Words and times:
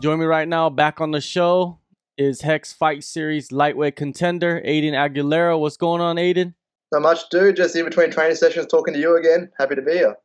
Join 0.00 0.18
me 0.18 0.24
right 0.24 0.48
now, 0.48 0.70
back 0.70 0.98
on 1.02 1.10
the 1.10 1.20
show, 1.20 1.78
is 2.16 2.40
Hex 2.40 2.72
Fight 2.72 3.04
Series 3.04 3.52
lightweight 3.52 3.96
contender, 3.96 4.62
Aiden 4.64 4.92
Aguilera. 4.92 5.60
What's 5.60 5.76
going 5.76 6.00
on, 6.00 6.16
Aiden? 6.16 6.54
Not 6.90 7.02
much, 7.02 7.28
dude. 7.28 7.56
Just 7.56 7.76
in 7.76 7.84
between 7.84 8.10
training 8.10 8.36
sessions, 8.36 8.66
talking 8.66 8.94
to 8.94 9.00
you 9.00 9.18
again. 9.18 9.50
Happy 9.58 9.74
to 9.74 9.82
be 9.82 9.92
here. 9.92 10.16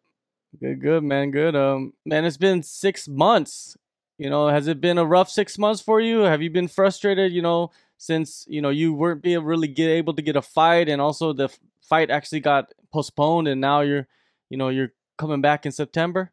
Good, 0.61 0.79
good, 0.79 1.03
man. 1.03 1.29
Good. 1.31 1.57
Um, 1.57 1.91
man, 2.05 2.23
it's 2.23 2.37
been 2.37 2.63
six 2.63 3.09
months. 3.09 3.75
You 4.17 4.29
know, 4.29 4.47
has 4.47 4.69
it 4.69 4.79
been 4.79 4.97
a 4.97 5.05
rough 5.05 5.29
six 5.29 5.57
months 5.57 5.81
for 5.81 5.99
you? 5.99 6.19
Have 6.19 6.41
you 6.41 6.49
been 6.49 6.69
frustrated? 6.69 7.33
You 7.33 7.41
know, 7.41 7.71
since 7.97 8.45
you 8.47 8.61
know 8.61 8.69
you 8.69 8.93
weren't 8.93 9.21
being 9.21 9.43
really 9.43 9.67
get 9.67 9.89
able 9.89 10.13
to 10.13 10.21
get 10.21 10.37
a 10.37 10.41
fight, 10.41 10.87
and 10.87 11.01
also 11.01 11.33
the 11.33 11.49
fight 11.81 12.09
actually 12.09 12.39
got 12.39 12.71
postponed, 12.93 13.49
and 13.49 13.59
now 13.59 13.81
you're, 13.81 14.07
you 14.49 14.55
know, 14.55 14.69
you're 14.69 14.93
coming 15.17 15.41
back 15.41 15.65
in 15.65 15.73
September. 15.73 16.31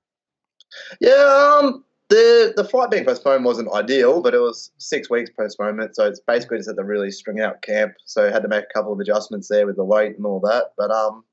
Yeah, 1.00 1.58
um, 1.60 1.84
the 2.12 2.52
the 2.56 2.64
fight 2.64 2.90
being 2.90 3.04
postponed 3.04 3.44
wasn't 3.44 3.72
ideal, 3.72 4.20
but 4.20 4.34
it 4.34 4.40
was 4.40 4.70
six 4.76 5.08
weeks 5.08 5.30
postponement, 5.30 5.96
so 5.96 6.06
it's 6.06 6.20
basically 6.20 6.58
just 6.58 6.68
had 6.68 6.76
to 6.76 6.84
really 6.84 7.10
string 7.10 7.40
out 7.40 7.62
camp. 7.62 7.94
So 8.04 8.30
had 8.30 8.42
to 8.42 8.48
make 8.48 8.64
a 8.64 8.74
couple 8.74 8.92
of 8.92 9.00
adjustments 9.00 9.48
there 9.48 9.66
with 9.66 9.76
the 9.76 9.84
weight 9.84 10.16
and 10.16 10.26
all 10.26 10.40
that. 10.40 10.72
But 10.76 10.90
um, 10.90 11.24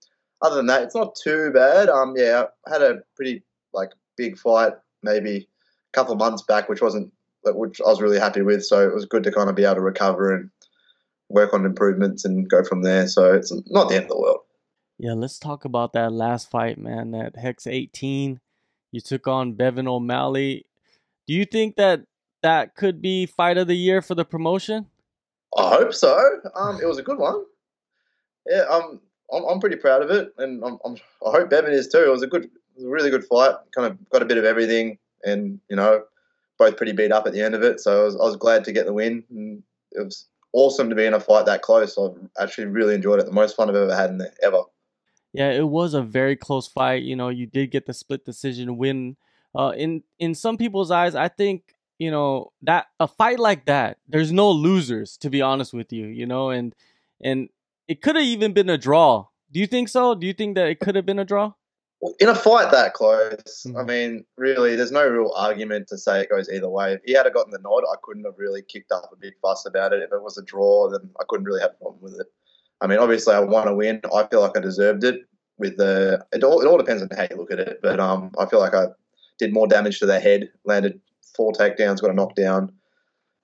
other 0.41 0.55
than 0.55 0.67
that, 0.67 0.83
it's 0.83 0.95
not 0.95 1.15
too 1.15 1.51
bad. 1.51 1.89
Um, 1.89 2.13
yeah, 2.15 2.45
I 2.65 2.71
had 2.71 2.81
a 2.81 2.99
pretty 3.15 3.43
like 3.73 3.89
big 4.15 4.37
fight 4.37 4.73
maybe 5.03 5.47
a 5.91 5.91
couple 5.93 6.13
of 6.13 6.19
months 6.19 6.43
back, 6.43 6.69
which 6.69 6.81
wasn't 6.81 7.11
which 7.43 7.81
I 7.81 7.89
was 7.89 8.01
really 8.01 8.19
happy 8.19 8.41
with. 8.41 8.63
So 8.63 8.87
it 8.87 8.93
was 8.93 9.05
good 9.05 9.23
to 9.23 9.31
kind 9.31 9.49
of 9.49 9.55
be 9.55 9.65
able 9.65 9.75
to 9.75 9.81
recover 9.81 10.33
and 10.33 10.49
work 11.29 11.53
on 11.53 11.65
improvements 11.65 12.23
and 12.23 12.49
go 12.49 12.63
from 12.63 12.83
there. 12.83 13.07
So 13.07 13.33
it's 13.33 13.53
not 13.67 13.89
the 13.89 13.95
end 13.95 14.05
of 14.05 14.11
the 14.11 14.19
world. 14.19 14.39
Yeah, 14.97 15.13
let's 15.13 15.39
talk 15.39 15.65
about 15.65 15.93
that 15.93 16.11
last 16.11 16.49
fight, 16.49 16.77
man. 16.77 17.11
That 17.11 17.37
Hex 17.37 17.65
18, 17.65 18.39
you 18.91 19.01
took 19.01 19.27
on 19.27 19.53
Bevan 19.53 19.87
O'Malley. 19.87 20.65
Do 21.29 21.35
you 21.35 21.45
think 21.45 21.75
that 21.75 22.05
that 22.41 22.73
could 22.73 23.03
be 23.03 23.27
fight 23.27 23.59
of 23.59 23.67
the 23.67 23.75
year 23.75 24.01
for 24.01 24.15
the 24.15 24.25
promotion? 24.25 24.87
I 25.55 25.69
hope 25.69 25.93
so. 25.93 26.17
Um, 26.55 26.79
it 26.81 26.87
was 26.87 26.97
a 26.97 27.03
good 27.03 27.19
one. 27.19 27.45
Yeah, 28.47 28.63
um, 28.67 28.99
I'm, 29.31 29.43
I'm 29.43 29.59
pretty 29.59 29.75
proud 29.75 30.01
of 30.01 30.09
it, 30.09 30.33
and 30.39 30.65
I'm, 30.65 30.79
I'm, 30.83 30.95
i 31.23 31.29
hope 31.29 31.51
Bevan 31.51 31.71
is 31.71 31.87
too. 31.87 32.03
It 32.03 32.09
was 32.09 32.23
a 32.23 32.27
good, 32.27 32.49
was 32.75 32.83
a 32.83 32.89
really 32.89 33.11
good 33.11 33.25
fight. 33.25 33.53
Kind 33.75 33.91
of 33.91 34.09
got 34.09 34.23
a 34.23 34.25
bit 34.25 34.39
of 34.39 34.43
everything, 34.43 34.97
and 35.23 35.59
you 35.69 35.75
know, 35.75 36.01
both 36.57 36.77
pretty 36.77 36.93
beat 36.93 37.11
up 37.11 37.27
at 37.27 37.33
the 37.33 37.43
end 37.43 37.53
of 37.53 37.61
it. 37.61 37.79
So 37.79 38.01
I 38.01 38.05
was, 38.05 38.15
I 38.15 38.23
was 38.23 38.35
glad 38.35 38.63
to 38.63 38.71
get 38.71 38.87
the 38.87 38.93
win. 38.93 39.23
And 39.29 39.61
it 39.91 40.03
was 40.03 40.25
awesome 40.53 40.89
to 40.89 40.95
be 40.95 41.05
in 41.05 41.13
a 41.13 41.19
fight 41.19 41.45
that 41.45 41.61
close. 41.61 41.95
I've 41.95 42.17
actually 42.39 42.65
really 42.65 42.95
enjoyed 42.95 43.19
it. 43.19 43.27
The 43.27 43.31
most 43.31 43.55
fun 43.55 43.69
I've 43.69 43.75
ever 43.75 43.95
had 43.95 44.09
in 44.09 44.17
there 44.17 44.33
ever. 44.41 44.63
Yeah, 45.33 45.51
it 45.51 45.67
was 45.67 45.93
a 45.93 46.01
very 46.01 46.35
close 46.35 46.67
fight. 46.67 47.03
You 47.03 47.15
know, 47.15 47.29
you 47.29 47.45
did 47.45 47.69
get 47.69 47.85
the 47.85 47.93
split 47.93 48.25
decision 48.25 48.77
win. 48.77 49.15
Uh, 49.55 49.73
in 49.75 50.03
in 50.19 50.35
some 50.35 50.57
people's 50.57 50.91
eyes, 50.91 51.15
I 51.15 51.27
think 51.27 51.75
you 51.97 52.11
know 52.11 52.51
that 52.61 52.87
a 52.99 53.07
fight 53.07 53.39
like 53.39 53.65
that, 53.65 53.97
there's 54.07 54.31
no 54.31 54.49
losers. 54.51 55.17
To 55.17 55.29
be 55.29 55.41
honest 55.41 55.73
with 55.73 55.91
you, 55.91 56.07
you 56.07 56.25
know, 56.25 56.49
and 56.49 56.75
and 57.21 57.49
it 57.87 58.01
could 58.01 58.15
have 58.15 58.25
even 58.25 58.53
been 58.53 58.69
a 58.69 58.77
draw. 58.77 59.27
Do 59.51 59.59
you 59.59 59.67
think 59.67 59.89
so? 59.89 60.13
Do 60.13 60.27
you 60.27 60.33
think 60.33 60.55
that 60.55 60.67
it 60.67 60.79
could 60.79 60.95
have 60.95 61.05
been 61.05 61.19
a 61.19 61.25
draw? 61.25 61.53
in 62.19 62.29
a 62.29 62.35
fight 62.35 62.71
that 62.71 62.93
close, 62.93 63.65
mm-hmm. 63.67 63.77
I 63.77 63.83
mean, 63.83 64.25
really, 64.37 64.75
there's 64.75 64.91
no 64.91 65.05
real 65.05 65.33
argument 65.35 65.87
to 65.89 65.97
say 65.97 66.21
it 66.21 66.29
goes 66.29 66.49
either 66.49 66.69
way. 66.69 66.93
If 66.93 67.01
he 67.03 67.13
had 67.13 67.31
gotten 67.33 67.51
the 67.51 67.59
nod, 67.59 67.83
I 67.91 67.95
couldn't 68.03 68.23
have 68.23 68.35
really 68.37 68.61
kicked 68.61 68.91
up 68.91 69.09
a 69.11 69.17
big 69.17 69.33
fuss 69.41 69.65
about 69.65 69.93
it. 69.93 70.01
If 70.01 70.11
it 70.13 70.21
was 70.21 70.37
a 70.37 70.43
draw, 70.43 70.89
then 70.89 71.09
I 71.19 71.23
couldn't 71.27 71.45
really 71.45 71.61
have 71.61 71.71
a 71.71 71.83
problem 71.83 72.01
with 72.01 72.19
it. 72.19 72.27
I 72.81 72.87
mean, 72.87 72.99
obviously, 72.99 73.35
I 73.35 73.41
want 73.41 73.67
to 73.67 73.75
win. 73.75 74.01
I 74.13 74.25
feel 74.27 74.39
like 74.39 74.57
I 74.57 74.61
deserved 74.61 75.03
it. 75.03 75.21
With 75.57 75.75
the, 75.75 76.25
it 76.31 76.41
all, 76.41 76.61
it 76.61 76.67
all 76.67 76.77
depends 76.77 77.03
on 77.03 77.09
how 77.13 77.27
you 77.29 77.35
look 77.35 77.51
at 77.51 77.59
it. 77.59 77.79
But 77.83 77.99
um, 77.99 78.31
I 78.39 78.45
feel 78.45 78.59
like 78.59 78.73
I 78.73 78.85
did 79.39 79.53
more 79.53 79.67
damage 79.67 79.99
to 79.99 80.05
the 80.05 80.19
head. 80.19 80.49
Landed 80.65 80.99
four 81.35 81.53
takedowns, 81.53 82.01
got 82.01 82.11
a 82.11 82.13
knockdown, 82.13 82.71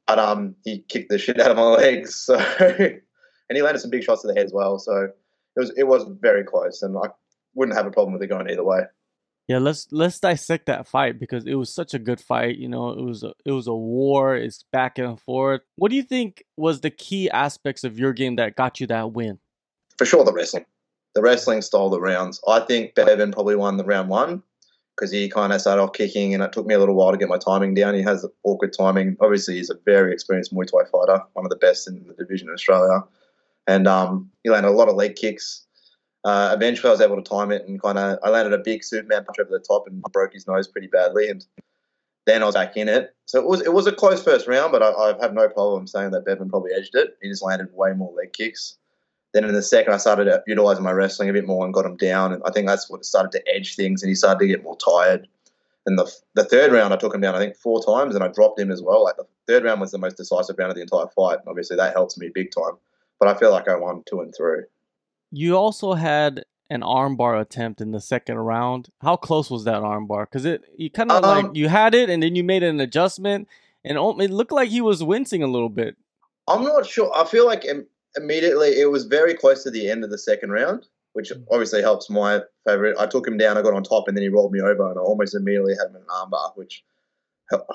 but 0.06 0.20
um, 0.20 0.56
he 0.64 0.80
kicked 0.90 1.10
the 1.10 1.18
shit 1.18 1.40
out 1.40 1.52
of 1.52 1.58
my 1.58 1.64
legs. 1.64 2.30
So, 2.36 2.38
and 3.48 3.56
he 3.56 3.62
landed 3.62 3.80
some 3.80 3.92
big 3.92 4.04
shots 4.04 4.24
to 4.24 4.28
the 4.28 4.34
head 4.34 4.46
as 4.46 4.54
well. 4.54 4.80
So 4.80 5.04
it 5.04 5.60
was 5.60 5.72
it 5.78 5.84
was 5.84 6.04
very 6.20 6.44
close, 6.44 6.82
and 6.82 6.98
I 6.98 7.10
wouldn't 7.54 7.78
have 7.78 7.86
a 7.86 7.92
problem 7.92 8.14
with 8.14 8.24
it 8.24 8.28
going 8.28 8.50
either 8.50 8.64
way. 8.64 8.82
Yeah, 9.48 9.60
let's 9.60 9.88
let's 9.92 10.20
dissect 10.20 10.66
that 10.66 10.88
fight 10.88 11.20
because 11.20 11.46
it 11.46 11.54
was 11.54 11.72
such 11.74 11.94
a 11.94 12.00
good 12.00 12.20
fight. 12.20 12.58
You 12.58 12.68
know, 12.68 12.90
it 12.90 13.04
was 13.04 13.24
a, 13.24 13.34
it 13.46 13.52
was 13.52 13.68
a 13.68 13.76
war. 13.76 14.36
It's 14.36 14.64
back 14.72 14.98
and 14.98 15.20
forth. 15.20 15.62
What 15.76 15.90
do 15.90 15.96
you 15.96 16.04
think 16.04 16.44
was 16.58 16.82
the 16.82 16.90
key 16.90 17.30
aspects 17.30 17.84
of 17.84 18.00
your 18.00 18.14
game 18.14 18.38
that 18.38 18.56
got 18.56 18.80
you 18.80 18.88
that 18.88 19.12
win? 19.14 19.38
For 19.98 20.06
sure, 20.06 20.26
the 20.26 20.34
wrestling. 20.34 20.66
The 21.14 21.22
wrestling 21.22 21.62
style 21.62 21.90
the 21.90 22.02
rounds. 22.02 22.42
I 22.48 22.62
think 22.62 22.96
Bevan 22.96 23.32
probably 23.32 23.56
won 23.56 23.78
the 23.78 23.86
round 23.86 24.10
one 24.10 24.42
because 24.96 25.12
he 25.12 25.30
kind 25.30 25.52
of 25.52 25.62
started 25.62 25.82
off 25.82 25.94
kicking, 25.94 26.34
and 26.34 26.42
it 26.44 26.54
took 26.54 26.66
me 26.66 26.74
a 26.74 26.80
little 26.80 26.96
while 26.96 27.12
to 27.12 27.18
get 27.18 27.30
my 27.30 27.38
timing 27.38 27.74
down. 27.74 27.94
He 27.94 28.02
has 28.04 28.26
awkward 28.44 28.74
timing. 28.78 29.18
Obviously, 29.20 29.56
he's 29.56 29.70
a 29.70 29.78
very 29.86 30.14
experienced 30.14 30.54
Muay 30.54 30.66
Thai 30.66 30.90
fighter, 30.92 31.24
one 31.34 31.46
of 31.46 31.50
the 31.50 31.58
best 31.58 31.88
in 31.88 32.06
the 32.08 32.14
division 32.14 32.48
in 32.48 32.54
Australia, 32.54 33.04
and 33.68 33.88
um, 33.88 34.32
he 34.44 34.50
landed 34.50 34.70
a 34.70 34.72
lot 34.72 34.90
of 34.90 34.96
leg 34.96 35.16
kicks 35.16 35.66
uh, 36.26 36.52
eventually, 36.56 36.90
I 36.90 36.92
was 36.92 37.02
able 37.02 37.18
to 37.18 37.22
time 37.22 37.52
it 37.52 37.68
and 37.68 37.80
kind 37.80 38.00
of 38.00 38.18
I 38.24 38.30
landed 38.30 38.52
a 38.52 38.58
big 38.58 38.84
Superman 38.84 39.24
punch 39.26 39.38
over 39.40 39.52
the 39.52 39.60
top 39.60 39.86
and 39.88 40.02
broke 40.12 40.34
his 40.34 40.48
nose 40.48 40.68
pretty 40.68 40.88
badly. 40.88 41.30
And 41.30 41.46
then 42.26 42.42
I 42.42 42.48
was 42.48 42.56
back 42.56 42.76
in 42.76 42.90
it. 42.90 43.16
So 43.26 43.40
it 43.40 43.46
was 43.46 43.62
it 43.62 43.72
was 43.72 43.86
a 43.86 43.92
close 43.92 44.24
first 44.24 44.48
round, 44.48 44.72
but 44.72 44.82
I, 44.82 44.90
I 44.90 45.16
have 45.22 45.34
no 45.34 45.48
problem 45.48 45.86
saying 45.86 46.12
that 46.12 46.26
Bevan 46.26 46.50
probably 46.50 46.72
edged 46.76 46.96
it. 46.96 47.16
He 47.22 47.30
just 47.30 47.44
landed 47.44 47.68
way 47.74 47.94
more 47.94 48.12
leg 48.12 48.34
kicks. 48.34 48.78
Then 49.36 49.44
in 49.44 49.54
the 49.54 49.62
second, 49.62 49.92
I 49.92 49.98
started 49.98 50.32
utilizing 50.48 50.86
my 50.86 50.94
wrestling 50.94 51.28
a 51.28 51.34
bit 51.34 51.46
more 51.46 51.66
and 51.66 51.74
got 51.74 51.86
him 51.86 51.98
down. 51.98 52.32
And 52.32 52.42
I 52.46 52.52
think 52.52 52.68
that's 52.68 52.90
what 52.90 53.04
started 53.04 53.34
to 53.34 53.44
edge 53.54 53.76
things, 53.76 54.02
and 54.02 54.08
he 54.08 54.16
started 54.16 54.40
to 54.40 54.48
get 54.48 54.64
more 54.64 54.78
tired. 54.78 55.28
And 55.86 56.00
the, 56.00 56.10
the 56.36 56.46
third 56.46 56.72
round, 56.72 56.94
I 56.94 56.96
took 56.96 57.14
him 57.14 57.20
down, 57.20 57.36
I 57.36 57.40
think, 57.40 57.58
four 57.58 57.84
times, 57.84 58.16
and 58.16 58.24
I 58.24 58.30
dropped 58.30 58.58
him 58.58 58.72
as 58.72 58.82
well. 58.82 59.04
Like 59.04 59.18
the 59.18 59.26
third 59.46 59.66
round 59.66 59.82
was 59.82 59.92
the 59.92 59.98
most 59.98 60.16
decisive 60.16 60.58
round 60.58 60.72
of 60.72 60.78
the 60.78 60.84
entire 60.84 61.08
fight. 61.14 61.40
Obviously, 61.48 61.76
that 61.76 61.92
helps 61.92 62.18
me 62.18 62.32
big 62.34 62.52
time. 62.52 62.78
But 63.20 63.28
I 63.28 63.38
feel 63.38 63.52
like 63.52 63.68
I 63.68 63.76
won 63.76 64.04
two 64.06 64.22
and 64.22 64.34
three. 64.34 64.62
You 65.32 65.58
also 65.58 65.96
had 65.96 66.46
an 66.70 66.80
armbar 66.80 67.42
attempt 67.42 67.82
in 67.82 67.92
the 67.92 68.00
second 68.00 68.38
round. 68.38 68.88
How 69.02 69.18
close 69.18 69.52
was 69.52 69.66
that 69.66 69.82
armbar? 69.82 70.28
Because 70.28 70.46
it 70.46 70.64
you 70.78 70.90
kind 70.90 71.12
of 71.12 71.26
um, 71.26 71.48
like 71.48 71.56
you 71.58 71.68
had 71.68 71.94
it 71.94 72.10
and 72.10 72.24
then 72.24 72.38
you 72.38 72.44
made 72.46 72.64
an 72.64 72.80
adjustment, 72.80 73.50
and 73.84 73.98
it 73.98 74.32
looked 74.32 74.54
like 74.54 74.70
he 74.70 74.80
was 74.80 75.04
wincing 75.04 75.44
a 75.44 75.48
little 75.48 75.68
bit. 75.68 75.98
I'm 76.48 76.64
not 76.64 76.86
sure. 76.86 77.12
I 77.14 77.26
feel 77.26 77.46
like 77.46 77.66
immediately 78.18 78.80
it 78.80 78.92
was 78.92 79.06
very 79.06 79.34
close 79.34 79.64
to 79.64 79.72
the 79.72 79.90
end 79.90 80.04
of 80.04 80.10
the 80.10 80.18
second 80.18 80.52
round, 80.52 80.88
which 81.14 81.32
mm. 81.32 81.44
obviously 81.52 81.82
helps 81.82 82.10
my 82.10 82.42
favorite. 82.66 82.98
I 83.00 83.06
took 83.08 83.28
him 83.28 83.38
down, 83.38 83.58
I 83.58 83.62
got 83.62 83.74
on 83.74 83.84
top, 83.84 84.08
and 84.08 84.16
then 84.16 84.24
he 84.24 84.30
rolled 84.30 84.52
me 84.52 84.62
over, 84.62 84.90
and 84.90 85.00
I 85.00 85.02
almost 85.02 85.36
immediately 85.36 85.74
had 85.80 85.90
him 85.90 85.96
in 85.96 86.02
an 86.02 86.08
armbar, 86.08 86.56
which 86.56 86.84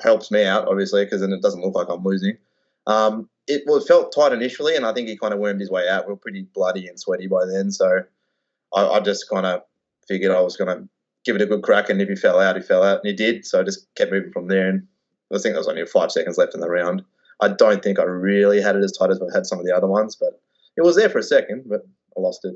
helps 0.02 0.32
me 0.32 0.44
out 0.44 0.66
obviously 0.66 1.04
because 1.04 1.20
then 1.20 1.32
it 1.32 1.42
doesn't 1.42 1.60
look 1.60 1.76
like 1.76 1.88
I'm 1.88 2.02
losing. 2.02 2.36
Um, 2.86 3.28
it 3.46 3.62
was 3.66 3.86
felt 3.86 4.12
tight 4.12 4.32
initially, 4.32 4.76
and 4.76 4.86
I 4.86 4.92
think 4.92 5.08
he 5.08 5.16
kind 5.16 5.34
of 5.34 5.40
wormed 5.40 5.60
his 5.60 5.70
way 5.70 5.88
out. 5.88 6.06
We 6.06 6.12
are 6.12 6.16
pretty 6.16 6.42
bloody 6.54 6.86
and 6.86 6.98
sweaty 6.98 7.26
by 7.26 7.46
then, 7.46 7.70
so 7.70 8.02
I, 8.74 8.86
I 8.86 9.00
just 9.00 9.28
kind 9.28 9.46
of 9.46 9.62
figured 10.08 10.32
I 10.32 10.40
was 10.40 10.56
going 10.56 10.76
to 10.76 10.88
give 11.24 11.36
it 11.36 11.42
a 11.42 11.46
good 11.46 11.62
crack, 11.62 11.88
and 11.88 12.00
if 12.00 12.08
he 12.08 12.16
fell 12.16 12.40
out, 12.40 12.56
he 12.56 12.62
fell 12.62 12.82
out, 12.82 13.00
and 13.02 13.06
he 13.08 13.12
did. 13.12 13.44
So 13.44 13.60
I 13.60 13.64
just 13.64 13.86
kept 13.94 14.12
moving 14.12 14.32
from 14.32 14.48
there, 14.48 14.68
and 14.68 14.86
I 15.32 15.38
think 15.38 15.52
there 15.52 15.58
was 15.58 15.68
only 15.68 15.84
five 15.86 16.10
seconds 16.10 16.38
left 16.38 16.54
in 16.54 16.60
the 16.60 16.68
round. 16.68 17.04
I 17.40 17.48
don't 17.48 17.82
think 17.82 17.98
I 17.98 18.04
really 18.04 18.60
had 18.60 18.76
it 18.76 18.84
as 18.84 18.92
tight 18.92 19.10
as 19.10 19.20
I 19.20 19.26
had 19.34 19.46
some 19.46 19.58
of 19.58 19.64
the 19.64 19.74
other 19.74 19.86
ones, 19.86 20.16
but 20.16 20.40
it 20.76 20.82
was 20.82 20.96
there 20.96 21.08
for 21.08 21.18
a 21.18 21.22
second, 21.22 21.64
but 21.66 21.82
I 22.16 22.20
lost 22.20 22.44
it. 22.44 22.54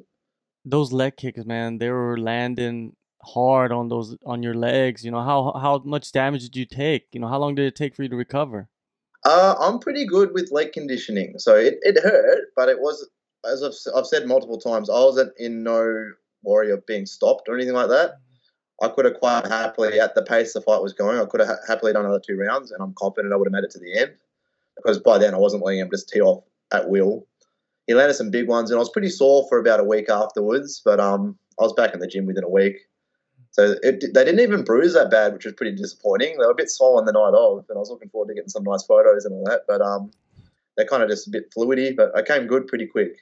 Those 0.65 0.93
leg 0.93 1.17
kicks, 1.17 1.45
man, 1.45 1.79
they 1.79 1.91
were 1.91 2.19
landing 2.19 2.97
hard 3.23 3.73
on 3.73 3.89
those 3.89 4.17
on 4.25 4.43
your 4.43 4.55
legs. 4.55 5.05
You 5.05 5.11
know 5.11 5.23
how 5.23 5.59
how 5.61 5.83
much 5.85 6.13
damage 6.13 6.43
did 6.43 6.57
you 6.57 6.67
take? 6.67 7.07
You 7.13 7.21
know 7.21 7.29
how 7.29 7.39
long 7.39 7.55
did 7.55 7.67
it 7.67 7.77
take 7.77 7.95
for 7.95 8.03
you 8.03 8.09
to 8.09 8.17
recover? 8.17 8.69
Uh, 9.25 9.55
I'm 9.59 9.79
pretty 9.79 10.07
good 10.07 10.35
with 10.35 10.53
leg 10.53 10.73
conditioning, 10.73 11.39
so 11.39 11.57
it, 11.57 11.79
it 11.83 11.99
hurt, 12.03 12.49
but 12.57 12.69
it 12.69 12.79
was 12.81 13.09
as 13.51 13.63
I've, 13.63 13.75
I've 13.95 14.07
said 14.07 14.27
multiple 14.27 14.59
times, 14.59 14.91
I 14.91 15.01
wasn't 15.01 15.33
in 15.39 15.63
no 15.63 16.13
worry 16.43 16.71
of 16.71 16.85
being 16.87 17.07
stopped 17.07 17.49
or 17.49 17.55
anything 17.55 17.75
like 17.75 17.89
that. 17.89 18.19
I 18.83 18.89
could 18.89 19.05
have 19.05 19.15
quite 19.15 19.47
happily, 19.47 20.01
at 20.01 20.15
the 20.15 20.23
pace 20.23 20.53
the 20.53 20.61
fight 20.61 20.83
was 20.83 20.93
going, 20.93 21.19
I 21.19 21.25
could 21.27 21.41
have 21.41 21.59
happily 21.67 21.93
done 21.93 22.05
another 22.05 22.23
two 22.27 22.37
rounds, 22.37 22.71
and 22.71 22.83
I'm 22.83 22.95
confident 22.95 23.33
I 23.33 23.37
would 23.37 23.47
have 23.47 23.53
made 23.53 23.65
it 23.65 23.71
to 23.73 23.79
the 23.79 23.99
end 23.99 24.15
because 24.77 24.99
by 24.99 25.19
then 25.19 25.35
I 25.35 25.39
wasn't 25.39 25.65
letting 25.65 25.81
him 25.81 25.91
just 25.91 26.09
tee 26.09 26.21
off 26.21 26.45
at 26.73 26.89
will. 26.89 27.27
He 27.87 27.95
landed 27.95 28.15
some 28.15 28.31
big 28.31 28.49
ones, 28.49 28.71
and 28.71 28.79
I 28.79 28.81
was 28.81 28.91
pretty 28.91 29.11
sore 29.11 29.47
for 29.49 29.59
about 29.59 29.81
a 29.81 29.85
week 29.85 30.09
afterwards, 30.09 30.81
but 30.85 31.01
um, 31.01 31.39
I 31.61 31.65
was 31.65 31.75
back 31.75 31.93
in 31.93 32.01
the 32.01 32.07
gym 32.07 32.27
within 32.27 32.45
a 32.45 32.49
week. 32.49 32.77
So 33.51 33.77
it, 33.83 34.01
they 34.01 34.25
didn't 34.25 34.41
even 34.41 34.65
bruise 34.65 34.95
that 34.95 35.11
bad, 35.11 35.33
which 35.33 35.45
was 35.45 35.55
pretty 35.55 35.77
disappointing. 35.77 36.39
They 36.39 36.45
were 36.45 36.53
a 36.53 36.57
bit 36.57 36.71
swollen 36.71 37.05
the 37.05 37.13
night 37.13 37.35
of, 37.39 37.65
and 37.69 37.77
I 37.77 37.79
was 37.79 37.91
looking 37.91 38.09
forward 38.09 38.29
to 38.29 38.35
getting 38.35 38.49
some 38.49 38.65
nice 38.65 38.83
photos 38.85 39.25
and 39.25 39.35
all 39.35 39.45
that, 39.45 39.63
but 39.69 39.81
um, 39.81 40.11
they're 40.77 40.87
kind 40.87 41.03
of 41.03 41.09
just 41.09 41.29
a 41.29 41.31
bit 41.31 41.55
fluidy. 41.55 41.95
But 41.95 42.17
I 42.17 42.23
came 42.23 42.47
good 42.47 42.67
pretty 42.67 42.87
quick 42.87 43.17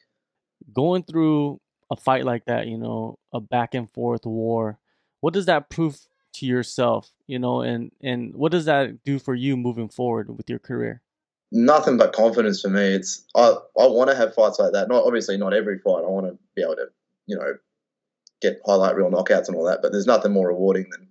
going 0.72 1.02
through 1.02 1.60
a 1.90 1.96
fight 1.96 2.25
like 2.25 2.44
that, 2.46 2.66
you 2.66 2.78
know, 2.78 3.19
a 3.32 3.40
back 3.40 3.75
and 3.75 3.90
forth 3.93 4.25
war, 4.25 4.78
what 5.20 5.34
does 5.34 5.46
that 5.46 5.70
prove 5.70 5.98
to 6.34 6.46
yourself, 6.46 7.10
you 7.26 7.38
know, 7.38 7.60
and 7.60 7.93
and 8.02 8.34
what 8.34 8.52
does 8.52 8.64
that 8.64 9.05
do 9.05 9.19
for 9.19 9.34
you 9.34 9.56
moving 9.56 9.88
forward 9.88 10.34
with 10.37 10.48
your 10.48 10.58
career? 10.58 11.02
Nothing 11.54 11.99
but 11.99 12.14
confidence 12.14 12.62
for 12.62 12.70
me. 12.70 12.94
It's 12.94 13.25
I 13.37 13.52
I 13.78 13.87
want 13.87 14.10
to 14.10 14.16
have 14.16 14.34
fights 14.34 14.58
like 14.58 14.72
that. 14.72 14.88
Not 14.88 15.04
obviously 15.04 15.37
not 15.37 15.52
every 15.52 15.78
fight. 15.78 16.02
I 16.02 16.08
want 16.08 16.26
to 16.26 16.38
be 16.56 16.62
able 16.62 16.76
to, 16.76 16.87
you 17.26 17.37
know, 17.37 17.54
get 18.40 18.60
highlight 18.64 18.96
real 18.96 19.10
knockouts 19.10 19.49
and 19.49 19.56
all 19.56 19.64
that. 19.64 19.81
But 19.82 19.93
there's 19.93 20.06
nothing 20.06 20.32
more 20.32 20.49
rewarding 20.49 20.88
than 20.90 21.06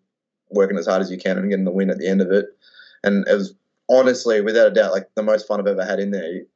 working 0.50 0.78
as 0.78 0.88
hard 0.88 1.02
as 1.02 1.12
you 1.12 1.18
can 1.18 1.38
and 1.38 1.50
getting 1.50 1.66
the 1.66 1.72
win 1.72 1.92
at 1.92 2.00
the 2.00 2.08
end 2.08 2.22
of 2.22 2.32
it. 2.32 2.48
And 3.04 3.28
it 3.28 3.36
was 3.36 3.54
honestly, 3.88 4.42
without 4.42 4.68
a 4.68 4.74
doubt, 4.74 4.94
like 4.94 5.10
the 5.16 5.24
most 5.24 5.48
fun 5.48 5.60
I've 5.60 5.68
ever 5.68 5.86
had 5.86 6.00
in 6.00 6.12
there. 6.12 6.32
You 6.32 6.48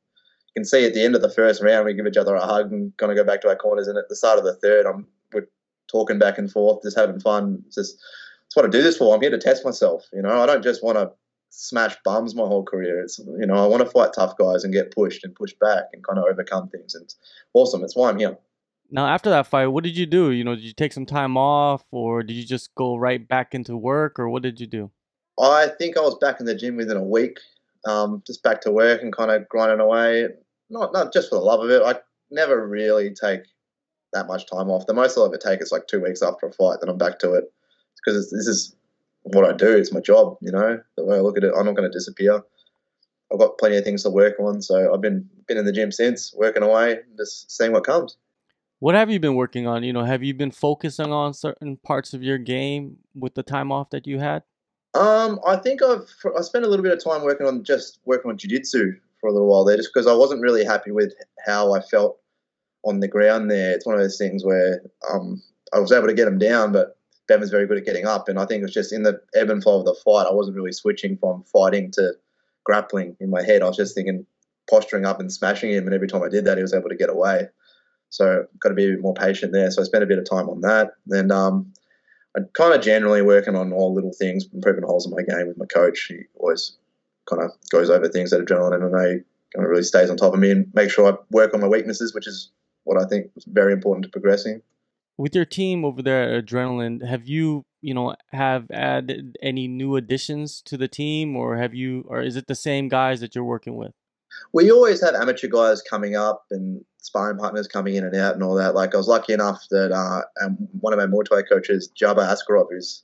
can 0.56 0.66
see 0.66 0.86
at 0.86 0.96
the 0.96 1.04
end 1.04 1.16
of 1.16 1.22
the 1.22 1.30
first 1.30 1.62
round, 1.62 1.86
we 1.86 1.94
give 1.94 2.08
each 2.08 2.18
other 2.18 2.36
a 2.36 2.46
hug 2.46 2.72
and 2.72 2.96
kind 2.98 3.12
of 3.12 3.18
go 3.18 3.24
back 3.24 3.42
to 3.42 3.50
our 3.50 3.56
corners. 3.56 3.88
And 3.88 3.98
at 3.98 4.10
the 4.10 4.16
start 4.16 4.40
of 4.40 4.46
the 4.46 4.56
third, 4.56 4.88
I'm 4.88 5.06
we're 5.32 5.48
talking 5.92 6.18
back 6.18 6.38
and 6.38 6.52
forth, 6.52 6.82
just 6.82 6.98
having 6.98 7.20
fun. 7.20 7.64
It's 7.68 7.76
just 7.76 8.02
that's 8.44 8.56
what 8.56 8.66
I 8.66 8.70
do 8.70 8.82
this 8.82 8.98
for. 8.98 9.14
I'm 9.14 9.22
here 9.22 9.32
to 9.32 9.38
test 9.38 9.66
myself. 9.66 10.06
You 10.12 10.22
know, 10.22 10.42
I 10.42 10.46
don't 10.46 10.64
just 10.64 10.84
want 10.84 10.98
to 10.98 11.12
smash 11.56 11.96
bums 12.04 12.36
my 12.36 12.44
whole 12.44 12.64
career. 12.64 13.02
It's 13.02 13.18
you 13.20 13.46
know, 13.46 13.56
I 13.56 13.68
want 13.68 13.84
to 13.84 13.90
fight 13.90 14.12
tough 14.14 14.38
guys 14.38 14.64
and 14.64 14.74
get 14.74 14.92
pushed 14.92 15.24
and 15.24 15.34
push 15.34 15.54
back 15.54 15.86
and 15.94 16.04
kind 16.04 16.20
of 16.20 16.26
overcome 16.26 16.68
things. 16.70 16.94
And 16.96 17.04
it's 17.04 17.16
awesome. 17.54 17.84
It's 17.84 17.96
why 17.96 18.10
I'm 18.10 18.20
here. 18.20 18.38
Now, 18.92 19.08
after 19.08 19.30
that 19.32 19.48
fight, 19.48 19.68
what 19.68 19.84
did 19.84 19.98
you 19.98 20.06
do? 20.06 20.32
You 20.32 20.44
know, 20.44 20.56
did 20.56 20.64
you 20.64 20.74
take 20.74 20.94
some 20.94 21.06
time 21.06 21.38
off, 21.38 21.84
or 21.92 22.24
did 22.24 22.34
you 22.34 22.46
just 22.46 22.76
go 22.76 22.98
right 22.98 23.26
back 23.26 23.56
into 23.56 23.76
work, 23.76 24.20
or 24.20 24.30
what 24.30 24.44
did 24.44 24.60
you 24.60 24.68
do? 24.68 24.92
I 25.40 25.68
think 25.80 25.98
I 25.98 26.02
was 26.02 26.16
back 26.16 26.40
in 26.40 26.46
the 26.46 26.56
gym 26.56 26.78
within 26.78 26.98
a 26.98 27.04
week, 27.04 27.40
um, 27.86 28.22
just 28.28 28.44
back 28.44 28.62
to 28.62 28.72
work 28.72 29.02
and 29.02 29.16
kind 29.16 29.32
of 29.32 29.50
grinding 29.50 29.80
away. 29.80 30.28
Not 30.70 30.94
not 30.94 31.14
just 31.14 31.30
for 31.30 31.36
the 31.36 31.42
love 31.42 31.62
of 31.62 31.70
it. 31.70 31.82
I 31.82 32.00
never 32.32 32.68
really 32.68 33.14
take 33.14 33.42
that 34.14 34.28
much 34.28 34.50
time 34.50 34.70
off. 34.70 34.88
The 34.88 34.94
most 34.94 35.18
I'll 35.18 35.26
ever 35.26 35.38
take 35.38 35.62
is 35.62 35.72
like 35.72 35.88
two 35.88 36.02
weeks 36.02 36.22
after 36.22 36.48
a 36.48 36.52
fight, 36.52 36.80
then 36.82 36.90
I'm 36.90 36.98
back 36.98 37.20
to 37.20 37.34
it 37.34 37.46
because 37.98 38.30
this 38.32 38.48
is 38.48 38.76
what 39.26 39.46
I 39.46 39.54
do. 39.54 39.76
It's 39.76 39.92
my 39.92 40.00
job, 40.00 40.38
you 40.42 40.52
know. 40.52 40.80
The 40.98 41.06
way 41.06 41.18
I 41.18 41.22
look 41.22 41.38
at 41.38 41.44
it, 41.44 41.54
I'm 41.58 41.66
not 41.66 41.76
going 41.76 41.90
to 41.90 41.96
disappear. 41.98 42.42
I've 43.32 43.40
got 43.40 43.58
plenty 43.58 43.78
of 43.78 43.84
things 43.84 44.04
to 44.04 44.10
work 44.10 44.40
on, 44.40 44.62
so 44.62 44.94
I've 44.94 45.02
been 45.02 45.28
been 45.48 45.58
in 45.58 45.66
the 45.66 45.72
gym 45.72 45.92
since, 45.92 46.34
working 46.36 46.64
away, 46.64 47.00
just 47.18 47.52
seeing 47.52 47.72
what 47.72 47.84
comes. 47.84 48.18
What 48.80 48.94
have 48.94 49.10
you 49.10 49.20
been 49.20 49.36
working 49.36 49.68
on? 49.68 49.84
You 49.84 49.94
know, 49.94 50.04
have 50.04 50.24
you 50.24 50.34
been 50.34 50.52
focusing 50.52 51.12
on 51.12 51.34
certain 51.34 51.78
parts 51.78 52.14
of 52.14 52.22
your 52.22 52.38
game 52.38 52.98
with 53.16 53.34
the 53.34 53.44
time 53.44 53.72
off 53.72 53.90
that 53.92 54.06
you 54.06 54.20
had? 54.20 54.44
Um, 54.94 55.40
I 55.46 55.58
think 55.58 55.82
I've 55.82 56.14
I 56.38 56.42
spent 56.42 56.66
a 56.66 56.68
little 56.68 56.84
bit 56.84 56.94
of 56.94 57.04
time 57.04 57.24
working 57.24 57.48
on 57.48 57.64
just 57.64 58.00
working 58.06 58.30
on 58.30 58.38
jiu-jitsu 58.38 58.94
for 59.20 59.28
a 59.28 59.34
little 59.34 59.48
while 59.48 59.66
there, 59.66 59.78
just 59.78 59.90
because 59.94 60.08
I 60.08 60.14
wasn't 60.14 60.42
really 60.42 60.64
happy 60.64 60.92
with 60.92 61.14
how 61.46 61.74
I 61.74 61.82
felt 61.82 62.20
on 62.84 63.00
the 63.00 63.08
ground 63.08 63.50
there. 63.50 63.72
It's 63.72 63.86
one 63.86 63.96
of 63.96 64.02
those 64.02 64.18
things 64.18 64.46
where 64.46 64.82
um, 65.12 65.42
I 65.74 65.80
was 65.80 65.92
able 65.92 66.08
to 66.08 66.14
get 66.14 66.26
them 66.26 66.38
down, 66.38 66.72
but 66.72 66.98
Ben 67.28 67.40
was 67.40 67.50
very 67.50 67.68
good 67.68 67.78
at 67.78 67.86
getting 67.86 68.06
up. 68.06 68.30
And 68.30 68.40
I 68.40 68.46
think 68.46 68.62
it 68.62 68.66
was 68.66 68.74
just 68.74 68.94
in 68.94 69.04
the 69.04 69.22
ebb 69.34 69.50
and 69.50 69.62
flow 69.62 69.80
of 69.80 69.86
the 69.86 69.96
fight, 69.96 70.28
I 70.28 70.34
wasn't 70.34 70.56
really 70.56 70.72
switching 70.72 71.18
from 71.18 71.44
fighting 71.44 71.92
to 71.92 72.14
grappling 72.64 73.16
in 73.20 73.30
my 73.30 73.44
head. 73.44 73.62
I 73.62 73.68
was 73.68 73.78
just 73.78 73.96
thinking 73.96 74.26
posturing 74.70 75.06
up 75.06 75.20
and 75.20 75.32
smashing 75.32 75.72
him. 75.72 75.86
And 75.86 75.94
every 75.94 76.08
time 76.08 76.24
I 76.24 76.30
did 76.30 76.46
that, 76.46 76.58
he 76.58 76.62
was 76.62 76.74
able 76.74 76.90
to 76.90 76.96
get 76.96 77.10
away. 77.10 77.48
So 78.10 78.46
got 78.60 78.70
to 78.70 78.76
be 78.76 78.86
a 78.86 78.92
bit 78.92 79.02
more 79.02 79.14
patient 79.14 79.52
there. 79.52 79.70
So 79.72 79.82
I 79.82 79.86
spent 79.86 80.04
a 80.04 80.08
bit 80.08 80.20
of 80.20 80.30
time 80.30 80.50
on 80.50 80.62
that. 80.62 80.92
Then 81.06 81.32
um, 81.32 81.74
I 82.36 82.42
kind 82.54 82.74
of 82.74 82.82
generally 82.82 83.22
working 83.22 83.56
on 83.56 83.74
all 83.74 83.94
little 83.94 84.14
things, 84.14 84.46
improving 84.54 84.84
holes 84.84 85.06
in 85.06 85.12
my 85.12 85.24
game 85.24 85.48
with 85.48 85.58
my 85.58 85.66
coach. 85.66 86.06
He 86.08 86.22
always 86.36 86.78
kind 87.30 87.42
of 87.42 87.52
goes 87.70 87.90
over 87.90 88.08
things 88.08 88.32
at 88.34 88.42
Adrenaline 88.42 88.80
MMA, 88.80 89.24
kind 89.54 89.66
of 89.66 89.70
really 89.70 89.84
stays 89.84 90.10
on 90.10 90.18
top 90.18 90.34
of 90.34 90.40
me 90.40 90.52
and 90.52 90.72
make 90.74 90.92
sure 90.92 91.12
I 91.12 91.18
work 91.32 91.54
on 91.54 91.62
my 91.62 91.68
weaknesses, 91.68 92.14
which 92.14 92.28
is 92.28 92.52
what 92.84 93.02
I 93.02 93.06
think 93.08 93.32
is 93.36 93.46
very 93.46 93.74
important 93.74 94.04
to 94.04 94.10
progressing 94.10 94.62
with 95.18 95.36
your 95.36 95.46
team 95.46 95.86
over 95.86 96.02
there 96.02 96.36
at 96.36 96.46
Adrenaline, 96.46 97.06
have 97.08 97.28
you, 97.28 97.64
you 97.82 97.94
know, 97.94 98.16
have 98.32 98.70
added 98.72 99.38
any 99.42 99.68
new 99.68 99.96
additions 99.96 100.62
to 100.66 100.78
the 100.78 100.88
team, 100.88 101.36
or 101.36 101.58
have 101.58 101.74
you, 101.74 102.04
or 102.08 102.22
is 102.22 102.36
it 102.36 102.48
the 102.48 102.56
same 102.56 102.88
guys 102.88 103.22
that 103.22 103.36
you're 103.36 103.44
working 103.44 103.76
with? 103.76 103.92
We 104.54 104.72
always 104.72 105.02
have 105.02 105.16
amateur 105.16 105.48
guys 105.48 105.82
coming 105.82 106.16
up 106.16 106.46
and 106.52 106.84
sparring 107.02 107.38
partners 107.38 107.68
coming 107.68 107.96
in 107.96 108.04
and 108.04 108.16
out 108.16 108.34
and 108.34 108.44
all 108.44 108.56
that. 108.56 108.76
Like 108.76 108.94
I 108.94 108.98
was 108.98 109.08
lucky 109.08 109.34
enough 109.34 109.66
that 109.72 109.92
uh, 109.92 110.22
one 110.80 110.92
of 110.92 111.00
my 111.00 111.06
Muay 111.06 111.26
Thai 111.30 111.44
coaches, 111.44 111.90
Jabar 111.96 112.28
Askerov, 112.28 112.68
who's 112.70 113.04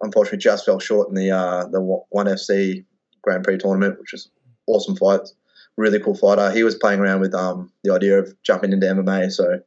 unfortunately 0.00 0.38
just 0.38 0.64
fell 0.64 0.78
short 0.78 1.08
in 1.08 1.14
the 1.14 1.30
uh, 1.30 1.66
the 1.66 1.80
One 1.80 2.26
FC 2.26 2.84
Grand 3.22 3.44
Prix 3.44 3.58
tournament, 3.58 4.00
which 4.00 4.14
is 4.14 4.28
awesome 4.66 4.96
fight, 4.96 5.28
really 5.76 6.00
cool 6.00 6.16
fighter. 6.16 6.50
He 6.50 6.64
was 6.64 6.74
playing 6.74 7.00
around 7.00 7.20
with 7.20 7.34
um, 7.34 7.70
the 7.84 7.92
idea 7.92 8.18
of 8.18 8.34
jumping 8.42 8.72
into 8.72 8.86
MMA, 8.86 9.30
so 9.30 9.60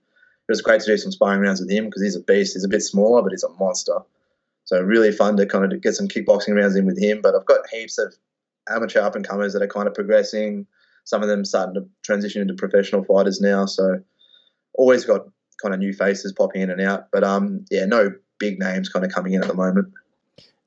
it 0.49 0.53
was 0.53 0.61
great 0.61 0.81
to 0.81 0.87
do 0.87 0.97
some 0.97 1.11
sparring 1.11 1.41
rounds 1.41 1.61
with 1.61 1.69
him 1.69 1.85
because 1.85 2.01
he's 2.01 2.15
a 2.15 2.21
beast. 2.21 2.55
He's 2.55 2.63
a 2.63 2.69
bit 2.69 2.81
smaller, 2.81 3.21
but 3.21 3.31
he's 3.31 3.43
a 3.43 3.49
monster. 3.59 3.99
So 4.63 4.81
really 4.81 5.11
fun 5.11 5.37
to 5.37 5.45
kind 5.45 5.71
of 5.71 5.79
get 5.79 5.93
some 5.93 6.07
kickboxing 6.07 6.55
rounds 6.55 6.75
in 6.75 6.87
with 6.87 6.99
him. 6.99 7.21
But 7.21 7.35
I've 7.35 7.45
got 7.45 7.69
heaps 7.71 7.99
of 7.99 8.15
amateur 8.67 8.99
up 8.99 9.15
and 9.15 9.27
comers 9.27 9.53
that 9.53 9.61
are 9.61 9.67
kind 9.67 9.87
of 9.87 9.93
progressing. 9.93 10.65
Some 11.03 11.21
of 11.21 11.29
them 11.29 11.45
starting 11.45 11.75
to 11.75 11.87
transition 12.03 12.41
into 12.41 12.55
professional 12.55 13.03
fighters 13.03 13.39
now. 13.39 13.67
So 13.67 14.01
always 14.73 15.05
got 15.05 15.27
kind 15.61 15.75
of 15.75 15.79
new 15.79 15.93
faces 15.93 16.33
popping 16.33 16.63
in 16.63 16.71
and 16.71 16.81
out. 16.81 17.11
But 17.11 17.23
um, 17.23 17.63
yeah, 17.69 17.85
no 17.85 18.11
big 18.39 18.57
names 18.57 18.89
kind 18.89 19.05
of 19.05 19.11
coming 19.11 19.33
in 19.33 19.43
at 19.43 19.47
the 19.47 19.53
moment. 19.53 19.93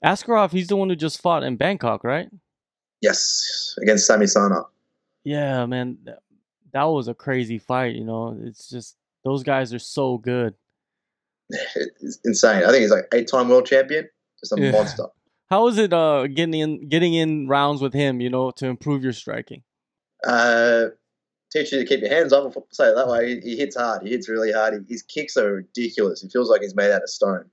Askerov, 0.04 0.52
he's 0.52 0.68
the 0.68 0.76
one 0.76 0.90
who 0.90 0.96
just 0.96 1.20
fought 1.20 1.42
in 1.42 1.56
Bangkok, 1.56 2.04
right? 2.04 2.28
Yes, 3.00 3.76
against 3.82 4.06
Sami 4.06 4.28
Sana. 4.28 4.62
Yeah, 5.24 5.66
man, 5.66 5.98
that 6.72 6.84
was 6.84 7.08
a 7.08 7.14
crazy 7.14 7.58
fight. 7.58 7.96
You 7.96 8.04
know, 8.04 8.38
it's 8.44 8.70
just 8.70 8.96
those 9.24 9.42
guys 9.42 9.72
are 9.72 9.78
so 9.78 10.18
good. 10.18 10.54
It's 11.50 12.18
insane. 12.24 12.64
I 12.64 12.70
think 12.70 12.82
he's 12.82 12.90
like 12.90 13.08
eight-time 13.12 13.48
world 13.48 13.66
champion. 13.66 14.08
Just 14.40 14.52
a 14.52 14.60
yeah. 14.60 14.72
monster. 14.72 15.04
How 15.50 15.68
is 15.68 15.76
it 15.76 15.92
uh, 15.92 16.26
getting 16.28 16.54
in 16.54 16.88
getting 16.88 17.14
in 17.14 17.46
rounds 17.46 17.82
with 17.82 17.92
him? 17.92 18.20
You 18.20 18.30
know, 18.30 18.50
to 18.52 18.66
improve 18.66 19.04
your 19.04 19.12
striking. 19.12 19.62
Uh, 20.26 20.86
teach 21.52 21.72
you 21.72 21.78
to 21.78 21.84
keep 21.84 22.00
your 22.00 22.08
hands 22.08 22.32
up. 22.32 22.54
Say 22.70 22.88
it 22.88 22.94
that 22.94 23.08
way. 23.08 23.34
He, 23.34 23.50
he 23.50 23.56
hits 23.56 23.76
hard. 23.76 24.02
He 24.02 24.10
hits 24.10 24.28
really 24.28 24.52
hard. 24.52 24.74
He, 24.74 24.94
his 24.94 25.02
kicks 25.02 25.36
are 25.36 25.56
ridiculous. 25.56 26.22
He 26.22 26.28
feels 26.28 26.48
like 26.48 26.62
he's 26.62 26.74
made 26.74 26.90
out 26.90 27.02
of 27.02 27.10
stone. 27.10 27.50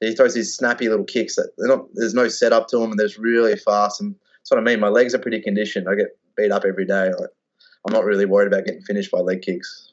He 0.00 0.14
throws 0.14 0.34
these 0.34 0.54
snappy 0.54 0.88
little 0.88 1.04
kicks 1.04 1.36
that 1.36 1.52
not, 1.58 1.86
there's 1.94 2.12
no 2.12 2.28
setup 2.28 2.66
to 2.68 2.78
them, 2.78 2.90
and 2.90 2.98
they're 2.98 3.08
really 3.18 3.56
fast. 3.56 4.00
And 4.00 4.14
that's 4.40 4.50
what 4.50 4.58
I 4.58 4.62
mean. 4.62 4.80
My 4.80 4.88
legs 4.88 5.14
are 5.14 5.18
pretty 5.18 5.40
conditioned. 5.40 5.88
I 5.88 5.94
get 5.94 6.18
beat 6.36 6.50
up 6.50 6.64
every 6.66 6.84
day. 6.84 7.12
Like, 7.12 7.30
I'm 7.86 7.94
not 7.94 8.04
really 8.04 8.26
worried 8.26 8.48
about 8.48 8.64
getting 8.64 8.82
finished 8.82 9.10
by 9.10 9.20
leg 9.20 9.42
kicks. 9.42 9.91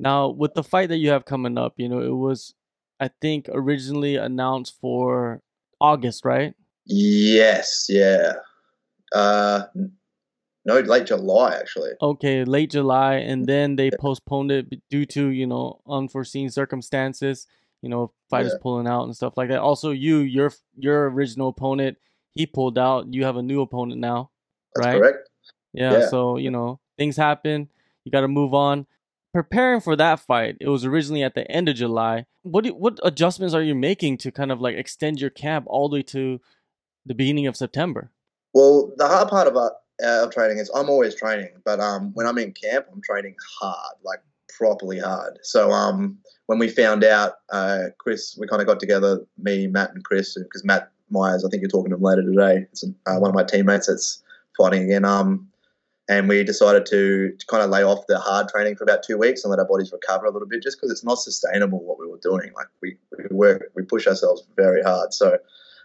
Now, 0.00 0.28
with 0.28 0.54
the 0.54 0.62
fight 0.62 0.90
that 0.90 0.98
you 0.98 1.10
have 1.10 1.24
coming 1.24 1.58
up, 1.58 1.74
you 1.76 1.88
know, 1.88 2.00
it 2.00 2.14
was, 2.14 2.54
I 3.00 3.10
think, 3.20 3.48
originally 3.52 4.14
announced 4.14 4.78
for 4.80 5.42
August, 5.80 6.24
right? 6.24 6.54
Yes, 6.86 7.86
yeah. 7.88 8.34
Uh, 9.12 9.64
no, 10.64 10.78
late 10.78 11.06
July, 11.06 11.56
actually. 11.56 11.90
Okay, 12.00 12.44
late 12.44 12.70
July, 12.70 13.14
and 13.14 13.46
then 13.46 13.74
they 13.74 13.90
postponed 13.98 14.52
it 14.52 14.88
due 14.88 15.04
to, 15.06 15.30
you 15.30 15.48
know, 15.48 15.80
unforeseen 15.88 16.48
circumstances, 16.48 17.48
you 17.82 17.88
know, 17.88 18.12
fighters 18.30 18.52
yeah. 18.54 18.62
pulling 18.62 18.86
out 18.86 19.02
and 19.04 19.16
stuff 19.16 19.32
like 19.36 19.48
that. 19.48 19.60
Also, 19.60 19.90
you, 19.90 20.18
your 20.18 20.52
your 20.76 21.10
original 21.10 21.48
opponent, 21.48 21.98
he 22.34 22.46
pulled 22.46 22.78
out. 22.78 23.12
You 23.12 23.24
have 23.24 23.36
a 23.36 23.42
new 23.42 23.62
opponent 23.62 24.00
now, 24.00 24.30
That's 24.76 24.86
right? 24.86 25.00
correct. 25.00 25.28
Yeah, 25.72 25.98
yeah, 25.98 26.08
so, 26.08 26.36
you 26.36 26.52
know, 26.52 26.78
things 26.96 27.16
happen. 27.16 27.68
You 28.04 28.12
got 28.12 28.20
to 28.20 28.28
move 28.28 28.54
on 28.54 28.86
preparing 29.38 29.80
for 29.80 29.94
that 29.94 30.18
fight, 30.18 30.56
it 30.60 30.68
was 30.68 30.84
originally 30.84 31.22
at 31.22 31.36
the 31.36 31.48
end 31.48 31.68
of 31.68 31.76
July. 31.76 32.26
What 32.42 32.64
do, 32.64 32.74
what 32.74 32.98
adjustments 33.04 33.54
are 33.54 33.62
you 33.62 33.72
making 33.72 34.18
to 34.18 34.32
kind 34.32 34.50
of 34.50 34.60
like 34.60 34.74
extend 34.74 35.20
your 35.20 35.30
camp 35.30 35.64
all 35.68 35.88
the 35.88 35.98
way 35.98 36.02
to 36.02 36.40
the 37.06 37.14
beginning 37.14 37.46
of 37.46 37.56
September? 37.56 38.10
Well, 38.52 38.92
the 38.96 39.06
hard 39.06 39.28
part 39.28 39.46
about 39.46 39.74
uh, 40.04 40.26
training 40.32 40.58
is 40.58 40.72
I'm 40.74 40.90
always 40.90 41.14
training, 41.14 41.50
but 41.64 41.78
um, 41.78 42.10
when 42.14 42.26
I'm 42.26 42.36
in 42.38 42.50
camp, 42.50 42.86
I'm 42.92 43.00
training 43.00 43.36
hard, 43.60 43.94
like 44.02 44.18
properly 44.48 44.98
hard. 44.98 45.38
So 45.42 45.70
um, 45.70 46.18
when 46.46 46.58
we 46.58 46.66
found 46.68 47.04
out, 47.04 47.34
uh, 47.50 47.90
Chris, 47.98 48.36
we 48.40 48.48
kind 48.48 48.60
of 48.60 48.66
got 48.66 48.80
together, 48.80 49.20
me, 49.40 49.68
Matt, 49.68 49.94
and 49.94 50.02
Chris, 50.02 50.36
because 50.36 50.64
Matt 50.64 50.90
Myers, 51.10 51.44
I 51.44 51.48
think 51.48 51.60
you're 51.60 51.70
talking 51.70 51.90
to 51.90 51.96
him 51.96 52.02
later 52.02 52.22
today. 52.22 52.66
It's 52.72 52.82
uh, 53.06 53.18
one 53.18 53.30
of 53.30 53.36
my 53.36 53.44
teammates 53.44 53.86
that's 53.86 54.20
fighting 54.56 54.82
again. 54.82 55.04
Um, 55.04 55.48
and 56.08 56.28
we 56.28 56.42
decided 56.42 56.86
to, 56.86 57.32
to, 57.38 57.46
kind 57.46 57.62
of 57.62 57.68
lay 57.68 57.84
off 57.84 58.06
the 58.08 58.18
hard 58.18 58.48
training 58.48 58.76
for 58.76 58.84
about 58.84 59.02
two 59.02 59.18
weeks 59.18 59.44
and 59.44 59.50
let 59.50 59.58
our 59.58 59.66
bodies 59.66 59.92
recover 59.92 60.24
a 60.24 60.30
little 60.30 60.48
bit 60.48 60.62
just 60.62 60.78
because 60.78 60.90
it's 60.90 61.04
not 61.04 61.18
sustainable 61.18 61.84
what 61.84 61.98
we 61.98 62.06
were 62.06 62.18
doing. 62.22 62.50
Like 62.56 62.68
we, 62.80 62.96
we 63.16 63.24
work 63.30 63.70
we 63.74 63.82
push 63.82 64.06
ourselves 64.06 64.42
very 64.56 64.82
hard. 64.82 65.12
So 65.12 65.38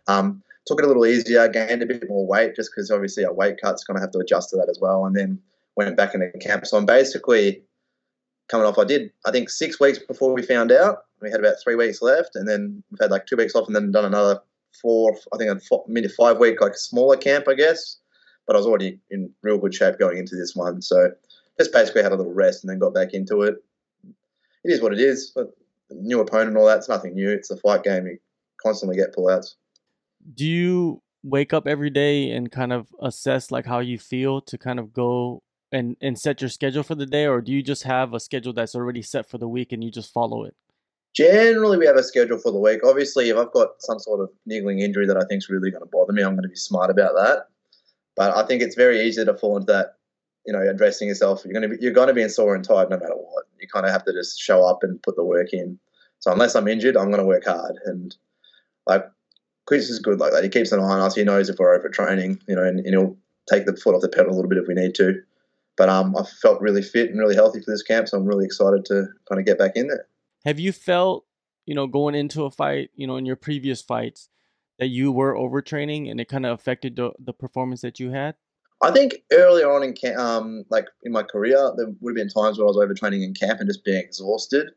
um, 0.08 0.42
took 0.66 0.80
it 0.80 0.86
a 0.86 0.88
little 0.88 1.06
easier 1.06 1.48
gained 1.50 1.82
a 1.82 1.86
bit 1.86 2.10
more 2.10 2.26
weight 2.26 2.56
just 2.56 2.72
because 2.74 2.90
obviously 2.90 3.26
our 3.26 3.34
weight 3.34 3.60
cuts 3.62 3.84
kind 3.84 3.98
of 3.98 4.02
have 4.02 4.12
to 4.12 4.20
adjust 4.20 4.50
to 4.52 4.58
that 4.58 4.70
as 4.70 4.80
well. 4.82 5.06
And 5.06 5.16
then 5.16 5.40
went 5.76 5.98
back 5.98 6.14
into 6.14 6.32
camp. 6.40 6.66
So 6.66 6.78
i'm 6.78 6.86
basically 6.86 7.62
coming 8.48 8.66
off. 8.66 8.78
I 8.78 8.86
did 8.86 9.12
i 9.26 9.32
think 9.32 9.50
six 9.50 9.80
weeks 9.80 10.00
before 10.00 10.34
we 10.34 10.42
found 10.42 10.72
out. 10.72 11.00
We 11.22 11.32
had 11.32 11.40
about 11.40 11.56
three 11.64 11.76
weeks 11.76 12.02
left 12.02 12.36
and 12.36 12.48
then 12.48 12.84
we've 12.92 13.00
had 13.00 13.12
like 13.12 13.26
two 13.26 13.38
weeks 13.38 13.56
off 13.56 13.68
and 13.68 13.76
then 13.76 13.92
done 13.92 14.04
another 14.04 14.42
four 14.82 15.16
i 15.34 15.38
think 15.38 15.50
a 15.50 15.78
mid 15.88 16.12
five 16.12 16.38
week 16.38 16.60
like 16.60 16.76
smaller 16.76 17.16
camp 17.16 17.48
i 17.48 17.54
guess 17.54 17.98
but 18.46 18.56
I 18.56 18.60
was 18.60 18.66
already 18.66 19.00
in 19.10 19.30
real 19.42 19.58
good 19.58 19.74
shape 19.74 20.00
going 20.00 20.18
into 20.18 20.36
this 20.36 20.56
one. 20.56 20.82
So 20.82 21.12
just 21.58 21.72
basically 21.72 22.04
had 22.04 22.12
a 22.12 22.16
little 22.16 22.34
rest 22.34 22.64
and 22.64 22.72
then 22.72 22.80
got 22.80 22.94
back 22.94 23.14
into 23.14 23.42
it. 23.42 23.56
It 24.64 24.72
is 24.72 24.82
what 24.82 24.94
it 24.94 25.00
is. 25.00 25.32
But 25.36 25.52
new 25.92 26.20
opponent 26.20 26.50
and 26.50 26.58
all 26.58 26.66
that, 26.66 26.78
it's 26.78 26.90
nothing 26.90 27.14
new. 27.14 27.30
It's 27.30 27.52
a 27.52 27.58
fight 27.58 27.84
game. 27.84 28.08
You 28.08 28.18
constantly 28.62 28.98
get 28.98 29.16
pullouts. 29.16 29.56
Do 30.34 30.46
you 30.46 31.02
wake 31.24 31.54
up 31.54 31.68
every 31.68 31.90
day 31.90 32.32
and 32.32 32.52
kind 32.52 32.74
of 32.74 32.88
assess 33.02 33.52
like 33.52 33.66
how 33.66 33.80
you 33.80 33.98
feel 33.98 34.42
to 34.42 34.58
kind 34.58 34.80
of 34.80 34.94
go 34.94 35.42
and, 35.72 35.96
and 36.02 36.20
set 36.20 36.42
your 36.42 36.50
schedule 36.50 36.84
for 36.84 36.96
the 36.96 37.06
day 37.06 37.26
or 37.26 37.42
do 37.42 37.52
you 37.52 37.64
just 37.64 37.84
have 37.84 38.14
a 38.14 38.20
schedule 38.20 38.54
that's 38.54 38.76
already 38.76 39.02
set 39.02 39.30
for 39.30 39.38
the 39.38 39.48
week 39.48 39.72
and 39.72 39.84
you 39.84 39.90
just 39.90 40.14
follow 40.14 40.44
it? 40.44 40.56
Generally, 41.14 41.78
we 41.78 41.86
have 41.86 41.96
a 41.96 42.04
schedule 42.04 42.40
for 42.40 42.52
the 42.52 42.58
week. 42.58 42.80
Obviously, 42.84 43.30
if 43.30 43.38
I've 43.38 43.52
got 43.52 43.70
some 43.80 44.00
sort 44.00 44.20
of 44.20 44.30
niggling 44.46 44.80
injury 44.80 45.06
that 45.06 45.18
I 45.18 45.24
think 45.26 45.40
is 45.40 45.50
really 45.50 45.70
going 45.70 45.84
to 45.84 45.90
bother 45.92 46.12
me, 46.12 46.24
I'm 46.24 46.32
going 46.34 46.44
to 46.44 46.50
be 46.50 46.56
smart 46.56 46.90
about 46.90 47.14
that. 47.16 47.50
But 48.16 48.36
I 48.36 48.46
think 48.46 48.62
it's 48.62 48.76
very 48.76 49.02
easy 49.02 49.26
to 49.26 49.34
fall 49.36 49.58
into 49.58 49.72
that, 49.72 49.98
you 50.46 50.54
know, 50.54 50.62
addressing 50.62 51.08
yourself. 51.08 51.44
You're 51.46 51.54
gonna 51.54 51.70
be 51.70 51.78
you're 51.80 51.94
gonna 51.94 52.14
be 52.14 52.22
in 52.22 52.30
sore 52.30 52.56
and 52.56 52.64
tired 52.64 52.90
no 52.90 52.98
matter 52.98 53.16
what. 53.16 53.46
You 53.60 53.68
kind 53.68 53.86
of 53.86 53.92
have 53.92 54.06
to 54.06 54.14
just 54.14 54.40
show 54.40 54.64
up 54.64 54.84
and 54.84 55.02
put 55.02 55.16
the 55.16 55.24
work 55.24 55.54
in. 55.54 55.80
So 56.20 56.32
unless 56.32 56.56
I'm 56.56 56.68
injured, 56.68 56.98
I'm 56.98 57.12
gonna 57.12 57.26
work 57.26 57.46
hard. 57.46 57.76
And 57.86 58.16
like 58.86 59.06
Chris 59.66 59.90
is 59.90 60.00
good 60.00 60.20
like 60.20 60.32
that. 60.34 60.44
He 60.44 60.50
keeps 60.50 60.72
an 60.72 60.80
eye 60.80 60.84
on 60.84 61.02
us. 61.02 61.16
He 61.16 61.24
knows 61.24 61.50
if 61.50 61.58
we're 61.58 61.80
overtraining, 61.80 62.42
you 62.48 62.56
know, 62.56 62.64
and, 62.64 62.80
and 62.80 62.90
he'll 62.90 63.18
take 63.50 63.66
the 63.66 63.76
foot 63.76 63.96
off 63.96 64.02
the 64.02 64.10
pedal 64.10 64.32
a 64.32 64.36
little 64.36 64.50
bit 64.50 64.58
if 64.58 64.68
we 64.68 64.74
need 64.74 64.96
to. 64.96 65.22
But 65.76 65.90
um, 65.90 66.16
I 66.16 66.24
felt 66.24 66.62
really 66.62 66.84
fit 66.84 67.10
and 67.10 67.20
really 67.20 67.36
healthy 67.36 67.60
for 67.60 67.72
this 67.72 67.82
camp, 67.82 68.08
so 68.08 68.18
I'm 68.18 68.26
really 68.26 68.46
excited 68.46 68.86
to 68.86 69.08
kind 69.28 69.40
of 69.40 69.46
get 69.46 69.58
back 69.58 69.72
in 69.76 69.88
there. 69.88 70.06
Have 70.46 70.60
you 70.60 70.72
felt, 70.72 71.26
you 71.66 71.74
know, 71.74 71.88
going 71.88 72.14
into 72.14 72.44
a 72.44 72.52
fight, 72.52 72.92
you 72.96 73.08
know, 73.08 73.16
in 73.18 73.26
your 73.26 73.36
previous 73.36 73.82
fights, 73.82 74.30
that 74.84 74.90
you 74.90 75.14
were 75.14 75.34
overtraining 75.34 76.12
and 76.12 76.20
it 76.20 76.28
kind 76.28 76.46
of 76.46 76.60
affected 76.60 76.98
the, 76.98 77.14
the 77.18 77.32
performance 77.32 77.80
that 77.80 78.02
you 78.02 78.12
had? 78.12 78.36
I 78.82 78.92
think 78.92 79.24
earlier 79.32 79.72
on 79.72 79.82
in 79.82 79.94
camp, 79.94 80.20
um, 80.20 80.66
like 80.70 80.88
in 81.04 81.14
my 81.14 81.24
career, 81.24 81.72
there 81.78 81.88
would 82.02 82.12
have 82.12 82.16
been 82.16 82.28
times 82.28 82.58
where 82.58 82.68
I 82.68 82.72
was 82.72 82.76
overtraining 82.76 83.24
in 83.24 83.34
camp 83.34 83.62
and 83.62 83.70
just 83.70 83.86
being 83.86 84.04
exhausted. 84.04 84.72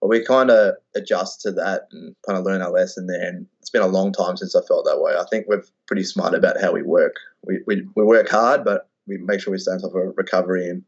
But 0.00 0.10
we 0.10 0.24
kind 0.24 0.52
of 0.52 0.76
adjust 0.94 1.40
to 1.40 1.50
that 1.52 1.88
and 1.90 2.14
kind 2.24 2.38
of 2.38 2.44
learn 2.44 2.62
our 2.62 2.70
lesson 2.70 3.08
there. 3.08 3.20
And 3.20 3.48
it's 3.58 3.70
been 3.70 3.82
a 3.82 3.88
long 3.88 4.12
time 4.12 4.36
since 4.36 4.54
I 4.54 4.60
felt 4.62 4.84
that 4.84 5.00
way. 5.00 5.14
I 5.18 5.24
think 5.28 5.46
we're 5.48 5.64
pretty 5.88 6.04
smart 6.04 6.34
about 6.34 6.60
how 6.60 6.70
we 6.70 6.82
work. 6.82 7.16
We, 7.44 7.58
we, 7.66 7.84
we 7.96 8.04
work 8.04 8.28
hard, 8.28 8.64
but 8.64 8.88
we 9.08 9.18
make 9.18 9.40
sure 9.40 9.50
we 9.50 9.58
stay 9.58 9.72
on 9.72 9.80
top 9.80 9.92
of 9.92 10.16
recovery 10.16 10.68
and 10.68 10.84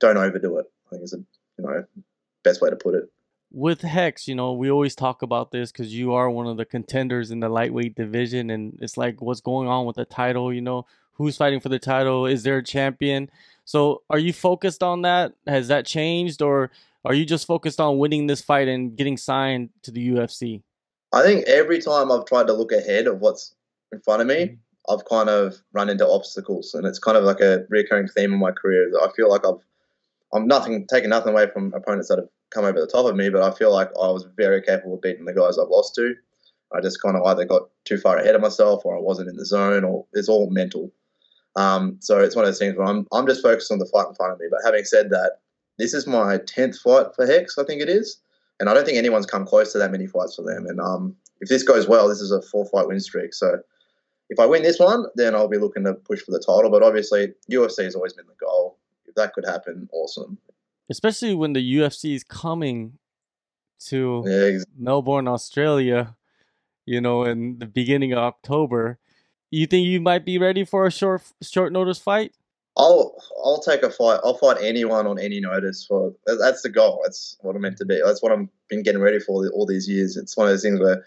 don't 0.00 0.16
overdo 0.16 0.58
it. 0.58 0.66
I 0.88 0.90
think 0.90 1.04
is 1.04 1.12
a 1.12 1.18
you 1.18 1.64
know 1.64 1.84
best 2.42 2.60
way 2.60 2.70
to 2.70 2.76
put 2.76 2.96
it. 2.96 3.04
With 3.58 3.82
Hex, 3.82 4.28
you 4.28 4.36
know, 4.36 4.52
we 4.52 4.70
always 4.70 4.94
talk 4.94 5.22
about 5.22 5.50
this 5.50 5.72
because 5.72 5.92
you 5.92 6.12
are 6.12 6.30
one 6.30 6.46
of 6.46 6.56
the 6.56 6.64
contenders 6.64 7.32
in 7.32 7.40
the 7.40 7.48
lightweight 7.48 7.96
division, 7.96 8.50
and 8.50 8.78
it's 8.80 8.96
like 8.96 9.20
what's 9.20 9.40
going 9.40 9.66
on 9.66 9.84
with 9.84 9.96
the 9.96 10.04
title. 10.04 10.52
You 10.52 10.60
know, 10.60 10.86
who's 11.14 11.36
fighting 11.36 11.58
for 11.58 11.68
the 11.68 11.80
title? 11.80 12.24
Is 12.24 12.44
there 12.44 12.58
a 12.58 12.62
champion? 12.62 13.28
So, 13.64 14.02
are 14.10 14.18
you 14.20 14.32
focused 14.32 14.84
on 14.84 15.02
that? 15.02 15.32
Has 15.48 15.66
that 15.66 15.86
changed, 15.86 16.40
or 16.40 16.70
are 17.04 17.14
you 17.14 17.26
just 17.26 17.48
focused 17.48 17.80
on 17.80 17.98
winning 17.98 18.28
this 18.28 18.40
fight 18.40 18.68
and 18.68 18.96
getting 18.96 19.16
signed 19.16 19.70
to 19.82 19.90
the 19.90 20.08
UFC? 20.10 20.62
I 21.12 21.24
think 21.24 21.44
every 21.48 21.80
time 21.80 22.12
I've 22.12 22.26
tried 22.26 22.46
to 22.46 22.52
look 22.52 22.70
ahead 22.70 23.08
of 23.08 23.18
what's 23.18 23.56
in 23.90 23.98
front 24.02 24.22
of 24.22 24.28
me, 24.28 24.34
mm-hmm. 24.36 24.94
I've 24.94 25.04
kind 25.06 25.28
of 25.28 25.56
run 25.72 25.88
into 25.88 26.06
obstacles, 26.06 26.74
and 26.74 26.86
it's 26.86 27.00
kind 27.00 27.16
of 27.16 27.24
like 27.24 27.40
a 27.40 27.66
recurring 27.70 28.06
theme 28.06 28.32
in 28.32 28.38
my 28.38 28.52
career. 28.52 28.88
I 29.02 29.08
feel 29.16 29.28
like 29.28 29.44
I've 29.44 29.58
I'm 30.32 30.46
nothing 30.46 30.86
taking 30.86 31.10
nothing 31.10 31.32
away 31.32 31.48
from 31.52 31.74
opponents 31.74 32.06
that 32.06 32.18
have 32.18 32.28
come 32.50 32.64
over 32.64 32.80
the 32.80 32.86
top 32.86 33.06
of 33.06 33.16
me, 33.16 33.28
but 33.28 33.42
I 33.42 33.56
feel 33.56 33.72
like 33.72 33.88
I 33.88 34.10
was 34.10 34.26
very 34.36 34.62
capable 34.62 34.94
of 34.94 35.02
beating 35.02 35.24
the 35.24 35.34
guys 35.34 35.58
I've 35.58 35.68
lost 35.68 35.94
to. 35.96 36.14
I 36.74 36.80
just 36.80 37.02
kind 37.02 37.16
of 37.16 37.24
either 37.24 37.44
got 37.44 37.68
too 37.84 37.98
far 37.98 38.18
ahead 38.18 38.34
of 38.34 38.40
myself, 38.40 38.84
or 38.84 38.96
I 38.96 39.00
wasn't 39.00 39.28
in 39.28 39.36
the 39.36 39.46
zone, 39.46 39.84
or 39.84 40.06
it's 40.12 40.28
all 40.28 40.50
mental. 40.50 40.92
Um, 41.56 41.96
so 42.00 42.20
it's 42.20 42.36
one 42.36 42.44
of 42.44 42.48
those 42.48 42.58
things 42.58 42.76
where 42.76 42.86
I'm 42.86 43.06
I'm 43.12 43.26
just 43.26 43.42
focused 43.42 43.72
on 43.72 43.78
the 43.78 43.86
fight 43.86 44.08
in 44.08 44.14
front 44.14 44.32
of 44.32 44.38
me. 44.38 44.46
But 44.50 44.60
having 44.64 44.84
said 44.84 45.10
that, 45.10 45.38
this 45.78 45.94
is 45.94 46.06
my 46.06 46.38
tenth 46.46 46.78
fight 46.78 47.06
for 47.16 47.26
Hex, 47.26 47.56
I 47.58 47.64
think 47.64 47.80
it 47.80 47.88
is, 47.88 48.20
and 48.60 48.68
I 48.68 48.74
don't 48.74 48.84
think 48.84 48.98
anyone's 48.98 49.26
come 49.26 49.46
close 49.46 49.72
to 49.72 49.78
that 49.78 49.92
many 49.92 50.06
fights 50.06 50.36
for 50.36 50.42
them. 50.42 50.66
And 50.66 50.80
um, 50.80 51.16
if 51.40 51.48
this 51.48 51.62
goes 51.62 51.88
well, 51.88 52.08
this 52.08 52.20
is 52.20 52.32
a 52.32 52.42
four 52.42 52.66
fight 52.66 52.86
win 52.86 53.00
streak. 53.00 53.32
So 53.32 53.60
if 54.30 54.38
I 54.38 54.46
win 54.46 54.62
this 54.62 54.78
one, 54.78 55.06
then 55.14 55.34
I'll 55.34 55.48
be 55.48 55.58
looking 55.58 55.84
to 55.84 55.94
push 55.94 56.20
for 56.20 56.32
the 56.32 56.38
title. 56.40 56.70
But 56.70 56.82
obviously, 56.82 57.32
UFC 57.50 57.84
has 57.84 57.94
always 57.94 58.12
been 58.12 58.26
the 58.26 58.44
goal. 58.44 58.78
If 59.06 59.14
that 59.14 59.32
could 59.32 59.46
happen, 59.46 59.88
awesome. 59.92 60.38
Especially 60.90 61.34
when 61.34 61.52
the 61.52 61.76
UFC 61.76 62.14
is 62.14 62.24
coming 62.24 62.98
to 63.86 64.24
yeah, 64.26 64.42
exactly. 64.44 64.74
Melbourne, 64.78 65.28
Australia, 65.28 66.16
you 66.86 67.00
know, 67.00 67.24
in 67.24 67.58
the 67.58 67.66
beginning 67.66 68.12
of 68.12 68.18
October. 68.18 68.98
You 69.50 69.66
think 69.66 69.86
you 69.86 70.00
might 70.00 70.24
be 70.24 70.38
ready 70.38 70.64
for 70.64 70.86
a 70.86 70.90
short 70.90 71.22
short 71.42 71.72
notice 71.72 71.98
fight? 71.98 72.32
I'll 72.76 73.14
I'll 73.44 73.60
take 73.60 73.82
a 73.82 73.90
fight. 73.90 74.20
I'll 74.24 74.36
fight 74.38 74.58
anyone 74.60 75.06
on 75.06 75.18
any 75.18 75.40
notice. 75.40 75.84
For 75.84 76.14
that's 76.26 76.62
the 76.62 76.68
goal. 76.68 77.00
That's 77.02 77.36
what 77.40 77.56
I'm 77.56 77.62
meant 77.62 77.78
to 77.78 77.84
be. 77.84 78.00
That's 78.04 78.22
what 78.22 78.32
I've 78.32 78.48
been 78.68 78.82
getting 78.82 79.00
ready 79.00 79.18
for 79.18 79.48
all 79.48 79.66
these 79.66 79.88
years. 79.88 80.16
It's 80.16 80.36
one 80.36 80.46
of 80.46 80.52
those 80.52 80.62
things 80.62 80.80
where, 80.80 81.04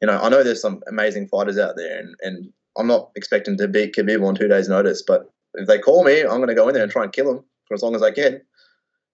you 0.00 0.06
know, 0.06 0.18
I 0.20 0.28
know 0.28 0.42
there's 0.42 0.60
some 0.60 0.82
amazing 0.88 1.28
fighters 1.28 1.58
out 1.58 1.76
there, 1.76 1.98
and 1.98 2.14
and 2.22 2.52
I'm 2.76 2.86
not 2.86 3.10
expecting 3.14 3.56
to 3.58 3.68
beat 3.68 3.94
Khabib 3.94 4.26
on 4.26 4.34
two 4.34 4.48
days' 4.48 4.68
notice, 4.68 5.02
but 5.02 5.30
if 5.54 5.68
they 5.68 5.78
call 5.78 6.04
me, 6.04 6.22
I'm 6.22 6.38
going 6.38 6.48
to 6.48 6.54
go 6.54 6.68
in 6.68 6.74
there 6.74 6.82
and 6.82 6.90
try 6.90 7.04
and 7.04 7.12
kill 7.12 7.30
him 7.30 7.44
for 7.66 7.74
as 7.74 7.82
long 7.82 7.94
as 7.94 8.02
I 8.02 8.10
can. 8.10 8.40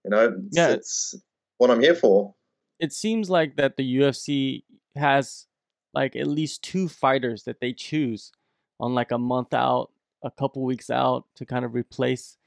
You 0.08 0.16
know, 0.16 0.34
it's, 0.38 0.56
yeah. 0.56 0.68
it's 0.68 1.14
what 1.58 1.70
I'm 1.70 1.80
here 1.80 1.94
for. 1.94 2.34
It 2.80 2.94
seems 2.94 3.28
like 3.28 3.56
that 3.56 3.76
the 3.76 3.98
UFC 3.98 4.62
has 4.96 5.46
like 5.92 6.16
at 6.16 6.26
least 6.26 6.62
two 6.62 6.88
fighters 6.88 7.42
that 7.44 7.60
they 7.60 7.74
choose 7.74 8.32
on 8.80 8.94
like 8.94 9.10
a 9.10 9.18
month 9.18 9.52
out, 9.52 9.90
a 10.22 10.30
couple 10.30 10.64
weeks 10.64 10.88
out 10.88 11.26
to 11.34 11.44
kind 11.44 11.66
of 11.66 11.74
replace, 11.74 12.38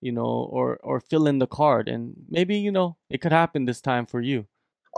you 0.00 0.12
know, 0.12 0.48
or 0.50 0.78
or 0.82 1.00
fill 1.00 1.26
in 1.26 1.40
the 1.40 1.46
card. 1.46 1.88
And 1.88 2.14
maybe 2.30 2.56
you 2.56 2.72
know 2.72 2.96
it 3.10 3.20
could 3.20 3.32
happen 3.32 3.66
this 3.66 3.82
time 3.82 4.06
for 4.06 4.22
you. 4.22 4.46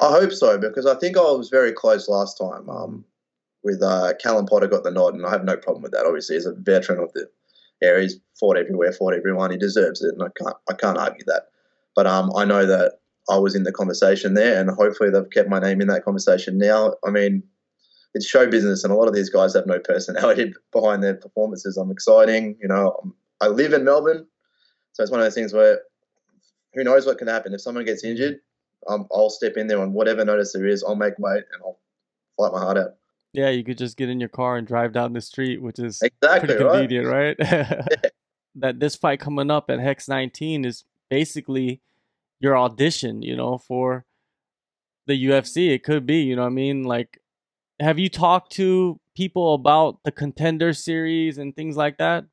I 0.00 0.11
hope 0.11 0.33
so 0.33 0.59
because 0.59 0.87
I 0.87 0.95
think 0.95 1.17
I 1.17 1.23
was 1.23 1.49
very 1.49 1.73
close 1.73 2.09
last 2.09 2.38
time. 2.38 2.69
Um, 2.69 3.05
with 3.64 3.83
uh, 3.83 4.12
Callan 4.21 4.47
Potter 4.47 4.69
got 4.69 4.85
the 4.85 4.91
nod, 4.91 5.14
and 5.14 5.26
I 5.26 5.31
have 5.31 5.45
no 5.45 5.57
problem 5.57 5.83
with 5.83 5.93
that. 5.93 6.07
Obviously, 6.07 6.37
he's 6.37 6.47
a 6.47 6.52
veteran 6.52 7.00
of 7.00 7.12
the 7.14 7.29
area. 7.83 8.02
He's 8.02 8.19
fought 8.38 8.57
everywhere, 8.57 8.93
fought 8.93 9.14
everyone. 9.14 9.50
He 9.50 9.57
deserves 9.57 10.02
it, 10.02 10.14
and 10.14 10.23
I 10.23 10.29
can't 10.37 10.57
I 10.71 10.75
can't 10.75 10.99
argue 10.99 11.25
that. 11.26 11.49
But 11.94 12.06
um, 12.06 12.32
I 12.37 12.44
know 12.44 12.66
that 12.66 12.94
I 13.28 13.38
was 13.38 13.54
in 13.54 13.62
the 13.62 13.72
conversation 13.72 14.34
there, 14.34 14.61
and 14.61 14.70
hopefully 14.70 15.11
they've 15.11 15.30
kept 15.30 15.49
my 15.49 15.58
name 15.58 15.80
in 15.80 15.88
that 15.88 16.04
conversation 16.04 16.58
now. 16.58 16.94
I 17.04 17.11
mean, 17.11 17.42
it's 18.14 18.26
show 18.26 18.46
business, 18.46 18.84
and 18.84 18.92
a 18.92 18.96
lot 18.96 19.08
of 19.08 19.14
these 19.14 19.30
guys 19.30 19.54
have 19.54 19.66
no 19.66 19.78
personality 19.78 20.52
behind 20.72 21.02
their 21.02 21.14
performances. 21.14 21.76
I'm 21.76 21.90
exciting, 21.90 22.56
you 22.61 22.68
know. 22.68 22.99
I'm, 23.02 23.14
I 23.40 23.49
live 23.49 23.72
in 23.72 23.84
Melbourne, 23.84 24.26
so 24.92 25.02
it's 25.02 25.11
one 25.11 25.20
of 25.20 25.26
those 25.26 25.34
things 25.34 25.52
where 25.52 25.80
who 26.75 26.84
knows 26.84 27.06
what 27.06 27.18
can 27.18 27.28
happen 27.28 27.52
if 27.52 27.61
someone 27.61 27.84
gets 27.84 28.04
injured. 28.04 28.40
Um, 28.88 29.06
I'll 29.12 29.30
step 29.30 29.56
in 29.56 29.66
there 29.66 29.80
on 29.80 29.92
whatever 29.92 30.25
notice 30.25 30.52
there 30.52 30.66
is. 30.66 30.82
I'll 30.82 30.96
make 30.96 31.18
weight 31.18 31.44
and 31.52 31.62
I'll 31.62 31.78
fight 32.37 32.52
my 32.52 32.61
heart 32.61 32.78
out. 32.78 32.94
Yeah, 33.32 33.49
you 33.49 33.64
could 33.64 33.78
just 33.78 33.96
get 33.96 34.08
in 34.08 34.20
your 34.20 34.28
car 34.28 34.56
and 34.56 34.66
drive 34.66 34.92
down 34.92 35.12
the 35.12 35.20
street, 35.20 35.62
which 35.62 35.78
is 35.78 36.02
exactly 36.02 36.54
pretty 36.54 36.64
convenient, 36.64 37.06
right? 37.06 37.37
right? 37.40 38.06
that 38.56 38.80
this 38.80 38.96
fight 38.96 39.20
coming 39.20 39.50
up 39.50 39.70
at 39.70 39.80
Hex 39.80 40.08
19 40.08 40.64
is 40.64 40.84
basically 41.12 41.83
your 42.40 42.57
audition, 42.57 43.21
you 43.21 43.37
know, 43.37 43.59
for 43.59 44.07
the 45.07 45.26
UFC. 45.26 45.69
It 45.69 45.85
could 45.85 46.07
be, 46.07 46.23
you 46.23 46.35
know 46.35 46.47
I 46.47 46.49
mean? 46.49 46.85
Like, 46.85 47.21
have 47.81 47.99
you 47.99 48.09
talked 48.09 48.52
to 48.52 48.99
people 49.14 49.52
about 49.52 49.99
the 50.04 50.11
contender 50.11 50.73
series 50.73 51.37
and 51.37 51.54
things 51.54 51.76
like 51.76 51.99
that? 51.99 52.25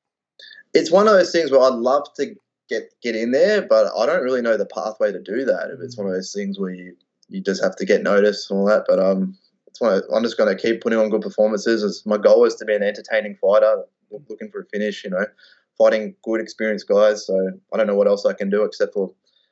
It's 0.74 0.92
one 0.92 1.08
of 1.08 1.14
those 1.14 1.34
things 1.34 1.52
where 1.52 1.60
I'd 1.60 1.74
love 1.74 2.08
to 2.16 2.36
get 2.70 2.94
get 3.04 3.18
in 3.18 3.32
there, 3.32 3.62
but 3.62 3.92
I 3.98 4.06
don't 4.06 4.24
really 4.24 4.42
know 4.42 4.56
the 4.56 4.66
pathway 4.66 5.12
to 5.12 5.22
do 5.22 5.44
that. 5.44 5.72
If 5.74 5.82
it's 5.82 5.98
one 5.98 6.08
of 6.08 6.14
those 6.14 6.32
things 6.32 6.58
where 6.58 6.72
you, 6.72 6.96
you 7.28 7.42
just 7.42 7.62
have 7.62 7.76
to 7.78 7.86
get 7.86 8.02
noticed 8.02 8.50
and 8.50 8.62
all 8.62 8.66
that, 8.68 8.86
but 8.88 9.00
um, 9.00 9.38
it's 9.68 9.82
I'm 9.82 10.24
just 10.24 10.38
going 10.38 10.56
to 10.56 10.62
keep 10.62 10.80
putting 10.82 11.00
on 11.00 11.10
good 11.10 11.22
performances. 11.22 11.84
As 11.84 12.06
my 12.06 12.18
goal 12.18 12.46
is 12.46 12.56
to 12.56 12.66
be 12.66 12.76
an 12.76 12.84
entertaining 12.84 13.36
fighter, 13.36 13.84
looking 14.30 14.50
for 14.50 14.62
a 14.62 14.66
finish. 14.66 15.04
You 15.04 15.10
know, 15.10 15.26
fighting 15.80 16.16
good, 16.24 16.42
experienced 16.42 16.88
guys. 16.88 17.26
So 17.26 17.52
I 17.74 17.78
don't 17.78 17.88
know 17.88 17.96
what 17.96 18.08
else 18.08 18.26
I 18.26 18.34
can 18.34 18.52
do 18.52 18.64
except 18.64 18.94
for 18.94 19.12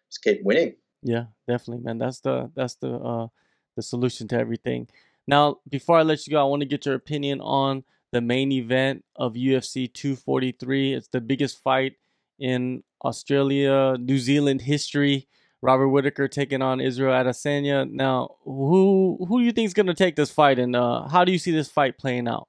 just 0.10 0.22
keep 0.22 0.43
winning. 0.43 0.75
Yeah, 1.01 1.25
definitely, 1.48 1.84
man. 1.84 1.98
That's 1.98 2.19
the 2.19 2.51
that's 2.55 2.75
the 2.75 2.93
uh, 2.93 3.27
the 3.75 3.81
solution 3.81 4.27
to 4.27 4.38
everything. 4.38 4.88
Now, 5.27 5.57
before 5.67 5.98
I 5.98 6.03
let 6.03 6.27
you 6.27 6.31
go, 6.31 6.41
I 6.41 6.43
want 6.43 6.62
to 6.62 6.67
get 6.67 6.86
your 6.86 6.96
opinion 6.96 7.41
on 7.41 7.84
the 8.12 8.22
main 8.22 8.51
event 8.51 9.03
of 9.15 9.34
UFC 9.34 9.91
243. 9.91 10.93
It's 10.93 11.10
the 11.10 11.19
biggest 11.19 11.62
fight 11.62 11.93
in 12.39 12.84
Australia, 13.03 13.98
New 14.00 14.19
Zealand 14.19 14.62
history. 14.62 15.27
Robert 15.62 15.89
Whitaker 15.89 16.27
taking 16.27 16.62
on 16.62 16.79
Israel 16.79 17.13
Adesanya. 17.13 17.89
Now, 17.89 18.36
who 18.43 19.17
who 19.27 19.39
do 19.39 19.46
you 19.46 19.51
think 19.51 19.65
is 19.65 19.74
going 19.74 19.88
to 19.88 19.93
take 19.93 20.15
this 20.15 20.29
fight, 20.29 20.60
and 20.60 20.75
uh, 20.75 21.07
how 21.07 21.25
do 21.25 21.31
you 21.31 21.39
see 21.39 21.51
this 21.51 21.69
fight 21.69 21.98
playing 21.98 22.27
out? 22.27 22.48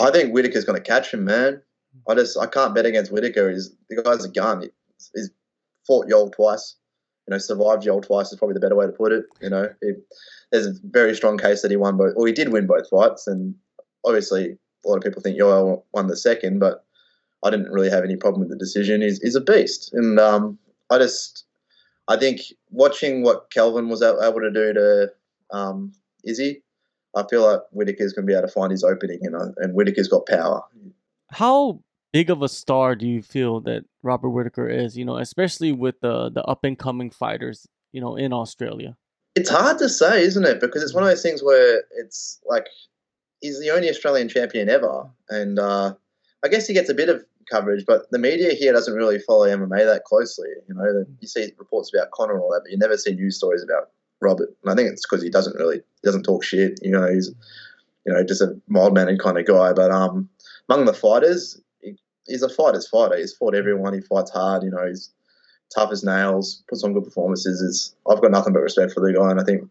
I 0.00 0.10
think 0.10 0.32
Whitaker's 0.32 0.64
going 0.64 0.80
to 0.80 0.86
catch 0.86 1.12
him, 1.12 1.24
man. 1.24 1.62
I 2.08 2.14
just 2.14 2.38
I 2.38 2.46
can't 2.46 2.74
bet 2.74 2.86
against 2.86 3.12
Whitaker. 3.12 3.50
He's 3.50 3.70
the 3.88 4.02
guy's 4.02 4.24
a 4.24 4.28
gun. 4.28 4.68
he's 5.14 5.30
fought 5.86 6.06
Yoel 6.06 6.32
twice. 6.32 6.76
You 7.26 7.32
know, 7.32 7.38
survived 7.38 7.84
Yoel 7.84 8.02
twice 8.02 8.32
is 8.32 8.38
probably 8.38 8.54
the 8.54 8.60
better 8.60 8.76
way 8.76 8.86
to 8.86 8.92
put 8.92 9.12
it. 9.12 9.24
You 9.40 9.50
know, 9.50 9.68
he, 9.82 9.92
there's 10.50 10.66
a 10.66 10.74
very 10.84 11.14
strong 11.14 11.36
case 11.38 11.62
that 11.62 11.70
he 11.70 11.76
won 11.76 11.96
both, 11.96 12.14
or 12.16 12.26
he 12.26 12.32
did 12.32 12.52
win 12.52 12.66
both 12.66 12.88
fights, 12.88 13.26
and 13.26 13.54
obviously 14.04 14.56
a 14.84 14.88
lot 14.88 14.96
of 14.96 15.02
people 15.02 15.20
think 15.20 15.38
Yoel 15.38 15.82
won 15.92 16.06
the 16.06 16.16
second, 16.16 16.58
but 16.58 16.84
I 17.44 17.50
didn't 17.50 17.70
really 17.70 17.90
have 17.90 18.04
any 18.04 18.16
problem 18.16 18.40
with 18.40 18.50
the 18.50 18.56
decision. 18.56 19.02
He's, 19.02 19.20
he's 19.20 19.34
a 19.34 19.40
beast, 19.40 19.90
and 19.92 20.18
um, 20.18 20.58
I 20.90 20.98
just 20.98 21.44
I 22.08 22.16
think 22.16 22.40
watching 22.70 23.22
what 23.22 23.50
Kelvin 23.50 23.88
was 23.88 24.02
able 24.02 24.40
to 24.40 24.50
do 24.50 24.72
to 24.72 25.12
um, 25.50 25.92
Izzy, 26.24 26.62
I 27.14 27.24
feel 27.28 27.46
like 27.46 27.60
Whitaker's 27.70 28.12
going 28.12 28.26
to 28.26 28.30
be 28.30 28.36
able 28.36 28.48
to 28.48 28.52
find 28.52 28.70
his 28.70 28.84
opening, 28.84 29.20
and 29.22 29.36
uh, 29.36 29.52
and 29.58 29.74
Whitaker's 29.74 30.08
got 30.08 30.26
power. 30.26 30.62
How 31.30 31.80
big 32.12 32.30
of 32.30 32.42
a 32.42 32.48
star 32.48 32.96
do 32.96 33.06
you 33.06 33.22
feel 33.22 33.60
that 33.62 33.84
Robert 34.02 34.30
Whitaker 34.30 34.68
is? 34.68 34.96
You 34.96 35.04
know, 35.04 35.18
especially 35.18 35.72
with 35.72 36.00
the 36.00 36.30
the 36.30 36.42
up 36.44 36.64
and 36.64 36.78
coming 36.78 37.10
fighters, 37.10 37.66
you 37.92 38.00
know, 38.00 38.16
in 38.16 38.32
Australia. 38.32 38.96
It's 39.34 39.50
hard 39.50 39.78
to 39.78 39.88
say, 39.88 40.22
isn't 40.22 40.44
it? 40.44 40.60
Because 40.60 40.82
it's 40.82 40.94
one 40.94 41.04
of 41.04 41.08
those 41.08 41.22
things 41.22 41.42
where 41.42 41.82
it's 41.96 42.40
like 42.46 42.66
he's 43.40 43.60
the 43.60 43.70
only 43.70 43.88
Australian 43.88 44.28
champion 44.28 44.68
ever, 44.68 45.08
and 45.28 45.58
uh, 45.58 45.94
I 46.44 46.48
guess 46.48 46.66
he 46.66 46.74
gets 46.74 46.88
a 46.88 46.94
bit 46.94 47.08
of 47.08 47.24
coverage, 47.50 47.84
but 47.86 48.10
the 48.10 48.18
media 48.18 48.52
here 48.54 48.72
doesn't 48.72 48.94
really 48.94 49.18
follow 49.18 49.46
MMA 49.46 49.84
that 49.86 50.04
closely. 50.04 50.48
You 50.68 50.74
know, 50.74 51.04
you 51.20 51.28
see 51.28 51.52
reports 51.58 51.90
about 51.94 52.10
Conor 52.10 52.34
and 52.34 52.42
all 52.42 52.50
that, 52.52 52.62
but 52.64 52.72
you 52.72 52.78
never 52.78 52.96
see 52.96 53.14
news 53.14 53.36
stories 53.36 53.62
about 53.62 53.90
Robert. 54.20 54.50
And 54.62 54.72
I 54.72 54.74
think 54.74 54.90
it's 54.90 55.06
because 55.06 55.22
he 55.22 55.30
doesn't 55.30 55.56
really 55.56 55.80
doesn't 56.02 56.24
talk 56.24 56.44
shit. 56.44 56.78
You 56.82 56.90
know, 56.90 57.12
he's 57.12 57.32
you 58.06 58.12
know 58.12 58.22
just 58.24 58.42
a 58.42 58.58
mild 58.68 58.94
mannered 58.94 59.20
kind 59.20 59.38
of 59.38 59.46
guy. 59.46 59.72
But 59.72 59.90
um, 59.90 60.28
among 60.68 60.84
the 60.86 60.94
fighters, 60.94 61.60
he, 61.80 61.96
he's 62.26 62.42
a 62.42 62.48
fighter's 62.48 62.88
fighter. 62.88 63.16
He's 63.16 63.32
fought 63.32 63.54
everyone. 63.54 63.94
He 63.94 64.00
fights 64.00 64.30
hard. 64.30 64.62
You 64.62 64.70
know, 64.70 64.86
he's 64.86 65.10
tough 65.74 65.90
as 65.92 66.04
nails. 66.04 66.62
Puts 66.68 66.84
on 66.84 66.92
good 66.92 67.04
performances. 67.04 67.60
Is 67.60 67.94
I've 68.10 68.22
got 68.22 68.30
nothing 68.30 68.52
but 68.52 68.60
respect 68.60 68.92
for 68.92 69.00
the 69.00 69.16
guy, 69.16 69.30
and 69.30 69.40
I 69.40 69.44
think 69.44 69.68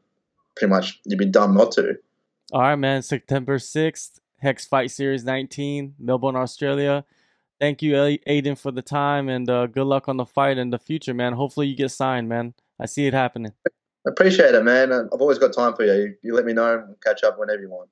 pretty 0.55 0.71
much 0.71 0.99
you'd 1.05 1.19
be 1.19 1.25
dumb 1.25 1.55
not 1.55 1.71
to. 1.73 1.95
All 2.51 2.61
right, 2.61 2.75
man. 2.75 3.01
September 3.01 3.59
sixth, 3.59 4.19
Hex 4.37 4.65
Fight 4.65 4.91
Series 4.91 5.23
19, 5.23 5.95
Melbourne, 5.99 6.35
Australia. 6.35 7.05
Thank 7.59 7.81
you, 7.81 7.93
Aiden, 7.93 8.57
for 8.57 8.71
the 8.71 8.83
time, 8.83 9.29
and 9.29 9.49
uh, 9.49 9.65
good 9.65 9.85
luck 9.85 10.07
on 10.07 10.17
the 10.17 10.27
fight 10.27 10.59
in 10.59 10.69
the 10.69 10.77
future, 10.77 11.13
man. 11.13 11.33
Hopefully, 11.33 11.67
you 11.67 11.75
get 11.75 11.89
signed, 11.89 12.29
man. 12.29 12.53
I 12.79 12.85
see 12.85 13.07
it 13.07 13.13
happening. 13.13 13.51
Appreciate 14.07 14.53
it, 14.53 14.63
man. 14.63 14.91
I've 14.93 15.19
always 15.19 15.39
got 15.39 15.53
time 15.53 15.75
for 15.75 15.83
you. 15.83 16.13
You 16.21 16.35
let 16.35 16.45
me 16.45 16.53
know 16.53 16.83
and 16.87 17.01
catch 17.01 17.23
up 17.23 17.39
whenever 17.39 17.61
you 17.61 17.69
want. 17.69 17.89